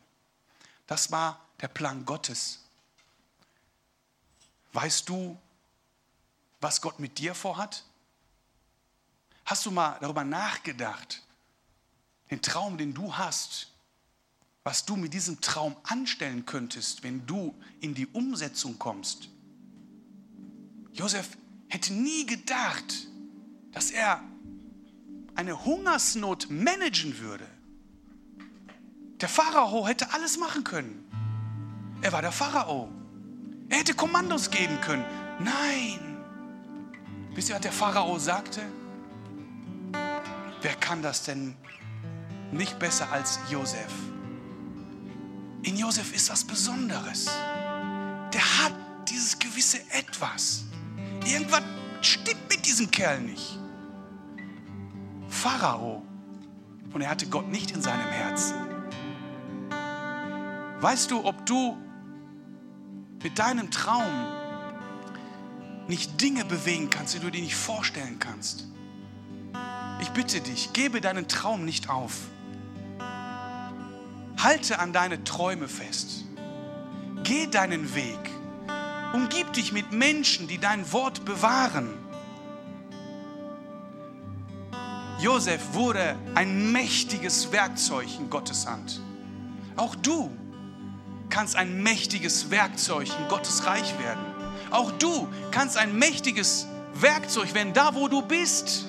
Das 0.86 1.12
war 1.12 1.40
der 1.60 1.68
Plan 1.68 2.04
Gottes. 2.04 2.64
Weißt 4.72 5.08
du, 5.08 5.38
was 6.60 6.80
Gott 6.80 6.98
mit 6.98 7.18
dir 7.18 7.34
vorhat? 7.34 7.84
Hast 9.44 9.66
du 9.66 9.70
mal 9.70 9.96
darüber 10.00 10.24
nachgedacht, 10.24 11.22
den 12.30 12.42
Traum, 12.42 12.76
den 12.76 12.94
du 12.94 13.16
hast, 13.16 13.68
was 14.68 14.84
du 14.84 14.96
mit 14.96 15.14
diesem 15.14 15.40
Traum 15.40 15.74
anstellen 15.82 16.44
könntest, 16.44 17.02
wenn 17.02 17.24
du 17.24 17.54
in 17.80 17.94
die 17.94 18.06
Umsetzung 18.06 18.78
kommst. 18.78 19.30
Josef 20.92 21.38
hätte 21.70 21.94
nie 21.94 22.26
gedacht, 22.26 23.08
dass 23.72 23.90
er 23.90 24.22
eine 25.36 25.64
Hungersnot 25.64 26.50
managen 26.50 27.18
würde. 27.18 27.46
Der 29.22 29.30
Pharao 29.30 29.88
hätte 29.88 30.12
alles 30.12 30.36
machen 30.36 30.64
können. 30.64 31.02
Er 32.02 32.12
war 32.12 32.20
der 32.20 32.30
Pharao. 32.30 32.92
Er 33.70 33.78
hätte 33.78 33.94
Kommandos 33.94 34.50
geben 34.50 34.78
können. 34.82 35.06
Nein. 35.38 36.18
Wisst 37.32 37.48
ihr, 37.48 37.54
was 37.54 37.62
der 37.62 37.72
Pharao 37.72 38.18
sagte? 38.18 38.60
Wer 40.60 40.74
kann 40.74 41.00
das 41.00 41.22
denn 41.22 41.56
nicht 42.52 42.78
besser 42.78 43.10
als 43.10 43.38
Josef? 43.48 43.90
In 45.62 45.76
Josef 45.76 46.14
ist 46.14 46.30
was 46.30 46.44
Besonderes. 46.44 47.26
Der 48.32 48.64
hat 48.64 48.74
dieses 49.08 49.38
gewisse 49.38 49.78
Etwas. 49.90 50.64
Irgendwas 51.24 51.62
stimmt 52.00 52.48
mit 52.48 52.64
diesem 52.66 52.90
Kerl 52.90 53.20
nicht. 53.20 53.58
Pharao. 55.28 56.02
Und 56.92 57.00
er 57.00 57.10
hatte 57.10 57.26
Gott 57.26 57.48
nicht 57.48 57.70
in 57.70 57.82
seinem 57.82 58.08
Herzen. 58.08 58.56
Weißt 60.80 61.10
du, 61.10 61.24
ob 61.24 61.44
du 61.44 61.76
mit 63.22 63.38
deinem 63.38 63.70
Traum 63.70 64.06
nicht 65.88 66.20
Dinge 66.20 66.44
bewegen 66.44 66.88
kannst, 66.88 67.14
die 67.14 67.18
du 67.18 67.30
dir 67.30 67.42
nicht 67.42 67.56
vorstellen 67.56 68.18
kannst? 68.18 68.68
Ich 70.00 70.10
bitte 70.10 70.40
dich, 70.40 70.72
gebe 70.72 71.00
deinen 71.00 71.26
Traum 71.26 71.64
nicht 71.64 71.90
auf. 71.90 72.28
Halte 74.38 74.78
an 74.78 74.92
deine 74.92 75.24
Träume 75.24 75.68
fest. 75.68 76.24
Geh 77.24 77.46
deinen 77.46 77.94
Weg. 77.94 78.18
Umgib 79.12 79.52
dich 79.52 79.72
mit 79.72 79.92
Menschen, 79.92 80.48
die 80.48 80.58
dein 80.58 80.92
Wort 80.92 81.24
bewahren. 81.24 81.88
Josef 85.20 85.74
wurde 85.74 86.16
ein 86.36 86.70
mächtiges 86.70 87.50
Werkzeug 87.50 88.06
in 88.18 88.30
Gottes 88.30 88.66
Hand. 88.66 89.00
Auch 89.74 89.96
du 89.96 90.30
kannst 91.28 91.56
ein 91.56 91.82
mächtiges 91.82 92.50
Werkzeug 92.50 93.08
in 93.18 93.28
Gottes 93.28 93.66
Reich 93.66 93.98
werden. 93.98 94.22
Auch 94.70 94.92
du 94.92 95.28
kannst 95.50 95.76
ein 95.76 95.98
mächtiges 95.98 96.66
Werkzeug 96.94 97.54
werden, 97.54 97.72
da 97.72 97.94
wo 97.94 98.08
du 98.08 98.22
bist. 98.22 98.86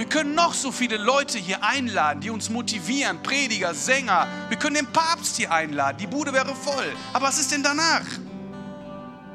Wir 0.00 0.08
können 0.08 0.34
noch 0.34 0.54
so 0.54 0.72
viele 0.72 0.96
Leute 0.96 1.36
hier 1.36 1.62
einladen, 1.62 2.22
die 2.22 2.30
uns 2.30 2.48
motivieren, 2.48 3.22
Prediger, 3.22 3.74
Sänger. 3.74 4.26
Wir 4.48 4.56
können 4.56 4.76
den 4.76 4.86
Papst 4.86 5.36
hier 5.36 5.52
einladen, 5.52 5.98
die 5.98 6.06
Bude 6.06 6.32
wäre 6.32 6.54
voll. 6.54 6.90
Aber 7.12 7.26
was 7.26 7.38
ist 7.38 7.52
denn 7.52 7.62
danach? 7.62 8.06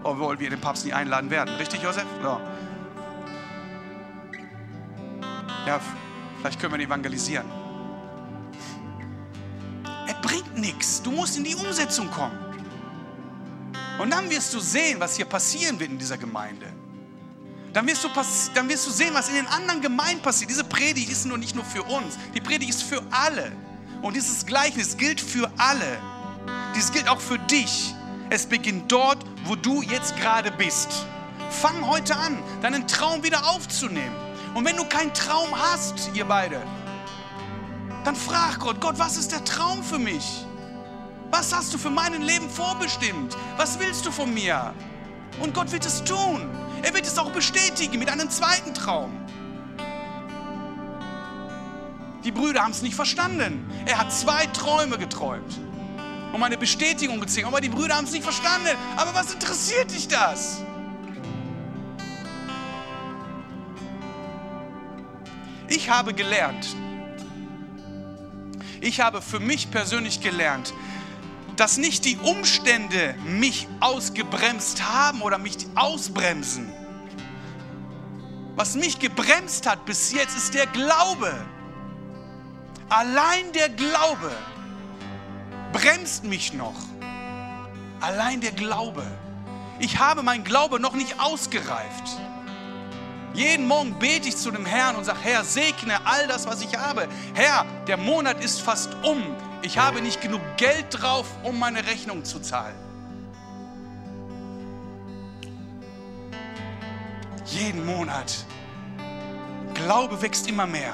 obwohl 0.01 0.39
wir 0.39 0.49
den 0.49 0.59
Papst 0.59 0.83
nie 0.83 0.93
einladen 0.93 1.29
werden. 1.29 1.53
Richtig, 1.57 1.83
Josef? 1.83 2.05
Ja. 2.23 2.41
Ja, 5.67 5.79
vielleicht 6.39 6.59
können 6.59 6.73
wir 6.73 6.79
ihn 6.79 6.87
evangelisieren. 6.87 7.45
Er 10.07 10.15
bringt 10.15 10.57
nichts. 10.57 10.99
Du 11.03 11.11
musst 11.11 11.37
in 11.37 11.43
die 11.43 11.53
Umsetzung 11.53 12.09
kommen. 12.09 12.39
Und 13.99 14.11
dann 14.11 14.27
wirst 14.31 14.51
du 14.51 14.59
sehen, 14.59 14.99
was 14.99 15.15
hier 15.15 15.25
passieren 15.25 15.79
wird 15.79 15.91
in 15.91 15.99
dieser 15.99 16.17
Gemeinde. 16.17 16.73
Dann 17.75 17.85
wirst, 17.87 18.05
du 18.05 18.09
dann 18.53 18.69
wirst 18.69 18.87
du 18.87 18.89
sehen, 18.89 19.13
was 19.13 19.27
in 19.27 19.35
den 19.35 19.47
anderen 19.47 19.81
Gemeinden 19.81 20.21
passiert. 20.21 20.49
Diese 20.49 20.63
Predigt 20.63 21.11
ist 21.11 21.25
nur 21.25 21.37
nicht 21.37 21.55
nur 21.55 21.65
für 21.65 21.83
uns, 21.83 22.17
die 22.33 22.39
Predigt 22.39 22.69
ist 22.69 22.83
für 22.83 23.03
alle. 23.11 23.51
Und 24.01 24.15
dieses 24.15 24.45
Gleichnis 24.45 24.95
gilt 24.95 25.19
für 25.19 25.51
alle. 25.57 25.99
Dies 26.73 26.89
gilt 26.93 27.09
auch 27.09 27.19
für 27.19 27.37
dich. 27.37 27.93
Es 28.29 28.45
beginnt 28.45 28.89
dort, 28.89 29.25
wo 29.43 29.57
du 29.57 29.81
jetzt 29.81 30.15
gerade 30.15 30.51
bist. 30.51 31.05
Fang 31.49 31.85
heute 31.85 32.15
an, 32.15 32.41
deinen 32.61 32.87
Traum 32.87 33.23
wieder 33.23 33.45
aufzunehmen. 33.45 34.15
Und 34.53 34.63
wenn 34.63 34.77
du 34.77 34.85
keinen 34.85 35.13
Traum 35.13 35.49
hast, 35.53 36.11
ihr 36.13 36.23
beide, 36.23 36.61
dann 38.05 38.15
frag 38.15 38.57
Gott, 38.57 38.79
Gott, 38.79 38.97
was 38.99 39.17
ist 39.17 39.33
der 39.33 39.43
Traum 39.43 39.83
für 39.83 39.99
mich? 39.99 40.45
Was 41.29 41.53
hast 41.53 41.73
du 41.73 41.77
für 41.77 41.89
mein 41.89 42.21
Leben 42.21 42.49
vorbestimmt? 42.49 43.35
Was 43.57 43.77
willst 43.79 44.05
du 44.05 44.11
von 44.13 44.33
mir? 44.33 44.73
Und 45.41 45.53
Gott 45.53 45.73
wird 45.73 45.85
es 45.85 46.01
tun. 46.05 46.49
Er 46.85 46.93
wird 46.93 47.07
es 47.07 47.17
auch 47.17 47.31
bestätigen 47.31 47.97
mit 47.97 48.09
einem 48.11 48.29
zweiten 48.29 48.71
Traum. 48.75 49.11
Die 52.23 52.31
Brüder 52.31 52.61
haben 52.61 52.73
es 52.73 52.83
nicht 52.83 52.93
verstanden. 52.93 53.67
Er 53.87 53.97
hat 53.97 54.13
zwei 54.13 54.45
Träume 54.45 54.99
geträumt, 54.99 55.59
um 56.31 56.43
eine 56.43 56.59
Bestätigung 56.59 57.19
zu 57.21 57.25
ziehen. 57.25 57.45
Aber 57.45 57.59
die 57.59 57.69
Brüder 57.69 57.95
haben 57.95 58.05
es 58.05 58.11
nicht 58.11 58.23
verstanden. 58.23 58.69
Aber 58.97 59.15
was 59.15 59.33
interessiert 59.33 59.89
dich 59.89 60.07
das? 60.07 60.61
Ich 65.67 65.89
habe 65.89 66.13
gelernt, 66.13 66.67
ich 68.79 69.01
habe 69.01 69.23
für 69.23 69.39
mich 69.39 69.71
persönlich 69.71 70.21
gelernt, 70.21 70.71
dass 71.55 71.77
nicht 71.77 72.05
die 72.05 72.17
Umstände 72.17 73.15
mich 73.25 73.67
ausgebremst 73.79 74.83
haben 74.83 75.21
oder 75.21 75.37
mich 75.37 75.57
ausbremsen. 75.75 76.71
Was 78.55 78.75
mich 78.75 78.99
gebremst 78.99 79.67
hat 79.67 79.85
bis 79.85 80.13
jetzt 80.13 80.35
ist 80.37 80.53
der 80.53 80.67
Glaube. 80.67 81.33
Allein 82.89 83.51
der 83.53 83.69
Glaube 83.69 84.31
bremst 85.73 86.23
mich 86.23 86.53
noch. 86.53 86.75
Allein 87.99 88.41
der 88.41 88.51
Glaube. 88.51 89.03
Ich 89.79 89.99
habe 89.99 90.23
mein 90.23 90.43
Glaube 90.43 90.79
noch 90.79 90.93
nicht 90.93 91.19
ausgereift. 91.19 92.19
Jeden 93.33 93.67
Morgen 93.67 93.99
bete 93.99 94.29
ich 94.29 94.37
zu 94.37 94.51
dem 94.51 94.65
Herrn 94.65 94.95
und 94.95 95.03
sage, 95.03 95.19
Herr, 95.21 95.43
segne 95.43 95.99
all 96.05 96.25
das, 96.27 96.47
was 96.47 96.61
ich 96.61 96.77
habe. 96.77 97.09
Herr, 97.33 97.65
der 97.85 97.97
Monat 97.97 98.41
ist 98.41 98.61
fast 98.61 98.95
um. 99.03 99.21
Ich 99.65 99.79
habe 99.79 99.99
nicht 99.99 100.21
genug 100.21 100.41
Geld 100.57 100.85
drauf, 100.91 101.25
um 101.41 101.57
meine 101.57 101.83
Rechnung 101.87 102.23
zu 102.23 102.39
zahlen. 102.39 102.75
Jeden 107.47 107.83
Monat. 107.83 108.45
Glaube 109.73 110.21
wächst 110.21 110.47
immer 110.47 110.67
mehr. 110.67 110.93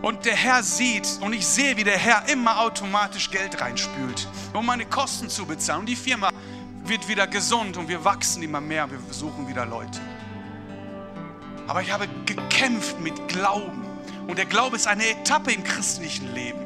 Und 0.00 0.24
der 0.24 0.34
Herr 0.34 0.62
sieht 0.62 1.06
und 1.20 1.34
ich 1.34 1.46
sehe, 1.46 1.76
wie 1.76 1.84
der 1.84 1.98
Herr 1.98 2.26
immer 2.30 2.58
automatisch 2.58 3.30
Geld 3.30 3.60
reinspült, 3.60 4.26
um 4.54 4.64
meine 4.64 4.86
Kosten 4.86 5.28
zu 5.28 5.44
bezahlen. 5.44 5.80
Und 5.80 5.90
die 5.90 5.96
Firma 5.96 6.30
wird 6.84 7.06
wieder 7.06 7.26
gesund 7.26 7.76
und 7.76 7.86
wir 7.86 8.02
wachsen 8.02 8.42
immer 8.42 8.62
mehr. 8.62 8.90
Wir 8.90 8.98
besuchen 8.98 9.46
wieder 9.46 9.66
Leute. 9.66 10.00
Aber 11.66 11.82
ich 11.82 11.92
habe 11.92 12.08
gekämpft 12.24 12.98
mit 13.00 13.28
Glauben. 13.28 13.84
Und 14.26 14.38
der 14.38 14.46
Glaube 14.46 14.76
ist 14.76 14.86
eine 14.86 15.06
Etappe 15.06 15.52
im 15.52 15.62
christlichen 15.62 16.32
Leben. 16.34 16.61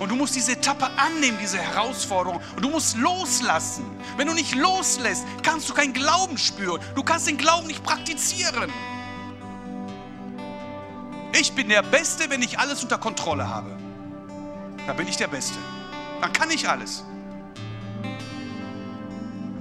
Und 0.00 0.08
du 0.08 0.16
musst 0.16 0.34
diese 0.34 0.52
Etappe 0.52 0.86
annehmen, 0.96 1.36
diese 1.40 1.58
Herausforderung. 1.58 2.40
Und 2.56 2.64
du 2.64 2.70
musst 2.70 2.96
loslassen. 2.96 3.84
Wenn 4.16 4.26
du 4.26 4.32
nicht 4.32 4.54
loslässt, 4.54 5.26
kannst 5.42 5.68
du 5.68 5.74
keinen 5.74 5.92
Glauben 5.92 6.38
spüren. 6.38 6.80
Du 6.94 7.02
kannst 7.02 7.28
den 7.28 7.36
Glauben 7.36 7.66
nicht 7.66 7.84
praktizieren. 7.84 8.72
Ich 11.38 11.52
bin 11.52 11.68
der 11.68 11.82
Beste, 11.82 12.30
wenn 12.30 12.42
ich 12.42 12.58
alles 12.58 12.82
unter 12.82 12.96
Kontrolle 12.96 13.46
habe. 13.46 13.76
Da 14.86 14.94
bin 14.94 15.06
ich 15.06 15.18
der 15.18 15.28
Beste. 15.28 15.58
Dann 16.22 16.32
kann 16.32 16.50
ich 16.50 16.66
alles. 16.66 17.04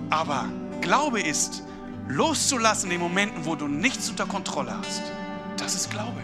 Aber 0.09 0.45
Glaube 0.79 1.19
ist, 1.19 1.63
loszulassen 2.07 2.85
in 2.85 2.91
den 2.91 3.01
Momenten, 3.01 3.45
wo 3.45 3.55
du 3.55 3.67
nichts 3.67 4.09
unter 4.09 4.25
Kontrolle 4.25 4.73
hast. 4.77 5.01
Das 5.57 5.75
ist 5.75 5.91
Glaube. 5.91 6.21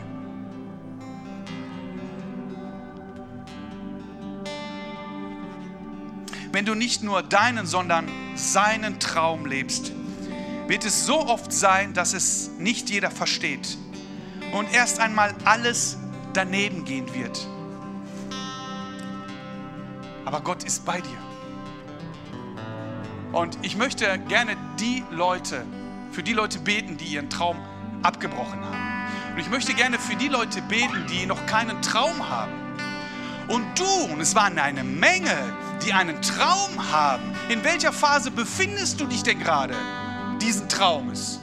Wenn 6.56 6.64
du 6.64 6.74
nicht 6.74 7.04
nur 7.04 7.22
deinen, 7.22 7.66
sondern 7.66 8.10
seinen 8.36 8.98
Traum 9.02 9.46
lebst, 9.46 9.92
wird 10.68 10.86
es 10.86 11.06
so 11.06 11.28
oft 11.28 11.52
sein, 11.52 11.94
dass 11.94 12.14
es 12.14 12.50
nicht 12.58 12.90
jeder 12.90 13.12
versteht 13.12 13.78
und 14.54 14.74
erst 14.74 15.02
einmal 15.02 15.36
alles 15.44 15.98
daneben 16.32 16.86
gehen 16.86 17.14
wird. 17.14 17.46
Aber 20.24 20.40
Gott 20.40 20.64
ist 20.64 20.86
bei 20.86 21.02
dir. 21.02 21.18
Und 23.34 23.58
ich 23.62 23.76
möchte 23.76 24.18
gerne 24.30 24.56
die 24.80 25.04
Leute, 25.12 25.66
für 26.14 26.24
die 26.24 26.32
Leute 26.32 26.60
beten, 26.60 26.96
die 26.96 27.16
ihren 27.16 27.30
Traum 27.30 27.58
abgebrochen 28.02 28.64
haben. 28.64 29.34
Und 29.34 29.40
ich 29.42 29.50
möchte 29.50 29.74
gerne 29.74 30.00
für 30.00 30.16
die 30.16 30.30
Leute 30.30 30.62
beten, 30.62 31.06
die 31.10 31.26
noch 31.26 31.46
keinen 31.48 31.82
Traum 31.82 32.30
haben. 32.30 32.65
Und 33.48 33.78
du, 33.78 34.14
und 34.14 34.22
es 34.22 34.34
waren 34.34 34.58
eine 34.58 34.84
Menge, 34.84 35.36
die 35.86 35.94
einen 35.94 36.22
Traum 36.22 36.92
haben. 36.92 37.24
In 37.50 37.64
welcher 37.64 37.94
Phase 37.94 38.32
befindest 38.32 39.00
du 39.00 39.06
dich 39.06 39.24
denn 39.24 39.40
gerade 39.40 39.76
diesen 40.42 40.68
Traumes? 40.68 41.40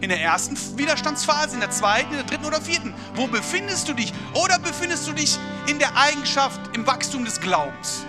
In 0.00 0.08
der 0.08 0.22
ersten 0.22 0.56
Widerstandsphase, 0.78 1.54
in 1.54 1.60
der 1.60 1.70
zweiten, 1.70 2.10
in 2.10 2.16
der 2.18 2.24
dritten 2.24 2.46
oder 2.46 2.60
vierten? 2.60 2.94
Wo 3.14 3.26
befindest 3.26 3.88
du 3.88 3.94
dich? 3.94 4.12
Oder 4.32 4.58
befindest 4.58 5.08
du 5.08 5.12
dich 5.12 5.38
in 5.66 5.78
der 5.78 5.94
Eigenschaft, 5.96 6.60
im 6.74 6.86
Wachstum 6.86 7.24
des 7.24 7.40
Glaubens? 7.40 8.06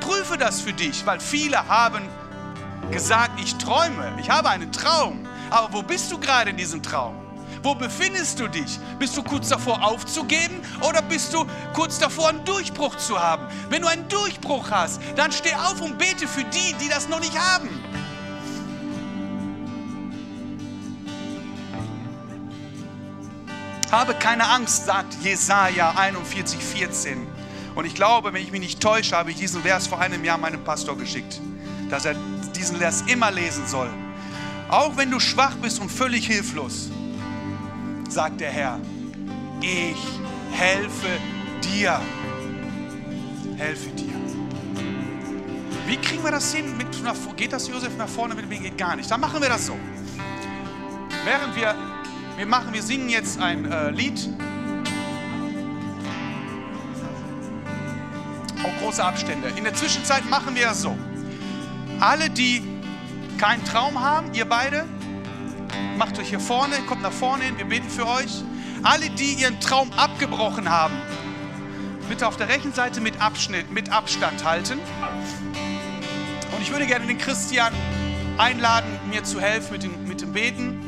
Prüfe 0.00 0.36
das 0.36 0.60
für 0.60 0.72
dich, 0.72 1.06
weil 1.06 1.20
viele 1.20 1.68
haben 1.68 2.02
gesagt, 2.90 3.40
ich 3.40 3.54
träume, 3.54 4.14
ich 4.20 4.28
habe 4.28 4.50
einen 4.50 4.72
Traum. 4.72 5.26
Aber 5.50 5.72
wo 5.72 5.82
bist 5.82 6.10
du 6.12 6.18
gerade 6.18 6.50
in 6.50 6.56
diesem 6.56 6.82
Traum? 6.82 7.23
Wo 7.64 7.74
befindest 7.74 8.38
du 8.38 8.46
dich? 8.46 8.78
Bist 8.98 9.16
du 9.16 9.22
kurz 9.22 9.48
davor 9.48 9.82
aufzugeben 9.82 10.60
oder 10.86 11.00
bist 11.00 11.32
du 11.32 11.46
kurz 11.72 11.98
davor 11.98 12.28
einen 12.28 12.44
Durchbruch 12.44 12.94
zu 12.96 13.18
haben? 13.18 13.46
Wenn 13.70 13.80
du 13.80 13.88
einen 13.88 14.06
Durchbruch 14.06 14.70
hast, 14.70 15.00
dann 15.16 15.32
steh 15.32 15.54
auf 15.54 15.80
und 15.80 15.96
bete 15.96 16.28
für 16.28 16.44
die, 16.44 16.74
die 16.74 16.90
das 16.90 17.08
noch 17.08 17.20
nicht 17.20 17.38
haben. 17.38 17.70
Habe 23.90 24.12
keine 24.12 24.46
Angst, 24.46 24.84
sagt 24.84 25.14
Jesaja 25.22 25.94
41, 25.96 26.62
14. 26.62 27.26
Und 27.74 27.86
ich 27.86 27.94
glaube, 27.94 28.34
wenn 28.34 28.42
ich 28.42 28.52
mich 28.52 28.60
nicht 28.60 28.82
täusche, 28.82 29.16
habe 29.16 29.30
ich 29.30 29.38
diesen 29.38 29.62
Vers 29.62 29.86
vor 29.86 30.00
einem 30.00 30.22
Jahr 30.22 30.36
meinem 30.36 30.62
Pastor 30.64 30.98
geschickt, 30.98 31.40
dass 31.88 32.04
er 32.04 32.14
diesen 32.54 32.76
Vers 32.76 33.04
immer 33.06 33.30
lesen 33.30 33.66
soll. 33.66 33.88
Auch 34.68 34.98
wenn 34.98 35.10
du 35.10 35.18
schwach 35.18 35.56
bist 35.62 35.80
und 35.80 35.90
völlig 35.90 36.26
hilflos, 36.26 36.90
sagt 38.14 38.40
der 38.40 38.50
Herr, 38.50 38.78
ich 39.60 40.20
helfe 40.52 41.08
dir. 41.64 42.00
Helfe 43.56 43.90
dir. 43.90 44.14
Wie 45.86 45.96
kriegen 45.96 46.22
wir 46.22 46.30
das 46.30 46.54
hin? 46.54 46.76
Mit, 46.76 46.86
geht 47.36 47.52
das 47.52 47.66
Josef 47.66 47.96
nach 47.98 48.08
vorne? 48.08 48.36
Mit 48.36 48.48
mir 48.48 48.58
geht 48.58 48.78
gar 48.78 48.94
nicht. 48.94 49.10
Dann 49.10 49.20
machen 49.20 49.42
wir 49.42 49.48
das 49.48 49.66
so. 49.66 49.76
Während 51.24 51.56
wir, 51.56 51.74
wir 52.36 52.46
machen, 52.46 52.72
wir 52.72 52.82
singen 52.82 53.08
jetzt 53.08 53.40
ein 53.40 53.64
äh, 53.70 53.90
Lied. 53.90 54.28
Auch 58.62 58.80
große 58.80 59.04
Abstände. 59.04 59.48
In 59.56 59.64
der 59.64 59.74
Zwischenzeit 59.74 60.24
machen 60.30 60.54
wir 60.54 60.66
das 60.66 60.82
so. 60.82 60.96
Alle, 61.98 62.30
die 62.30 62.62
keinen 63.38 63.64
Traum 63.64 64.00
haben, 64.00 64.32
ihr 64.34 64.44
beide, 64.44 64.84
macht 65.96 66.18
euch 66.18 66.28
hier 66.28 66.40
vorne, 66.40 66.76
kommt 66.86 67.02
nach 67.02 67.12
vorne 67.12 67.44
hin, 67.44 67.58
wir 67.58 67.66
beten 67.66 67.88
für 67.88 68.06
euch. 68.06 68.42
Alle, 68.82 69.10
die 69.10 69.34
ihren 69.34 69.60
Traum 69.60 69.92
abgebrochen 69.92 70.68
haben, 70.68 70.94
bitte 72.08 72.26
auf 72.26 72.36
der 72.36 72.48
rechten 72.48 72.72
Seite 72.72 73.00
mit, 73.00 73.20
Abschnitt, 73.20 73.70
mit 73.70 73.90
Abstand 73.90 74.44
halten. 74.44 74.78
Und 76.54 76.62
ich 76.62 76.70
würde 76.70 76.86
gerne 76.86 77.06
den 77.06 77.18
Christian 77.18 77.72
einladen, 78.38 78.90
mir 79.10 79.24
zu 79.24 79.40
helfen 79.40 79.72
mit 79.72 79.82
dem, 79.82 80.08
mit 80.08 80.20
dem 80.20 80.32
Beten. 80.32 80.80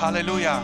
Halleluja. 0.00 0.62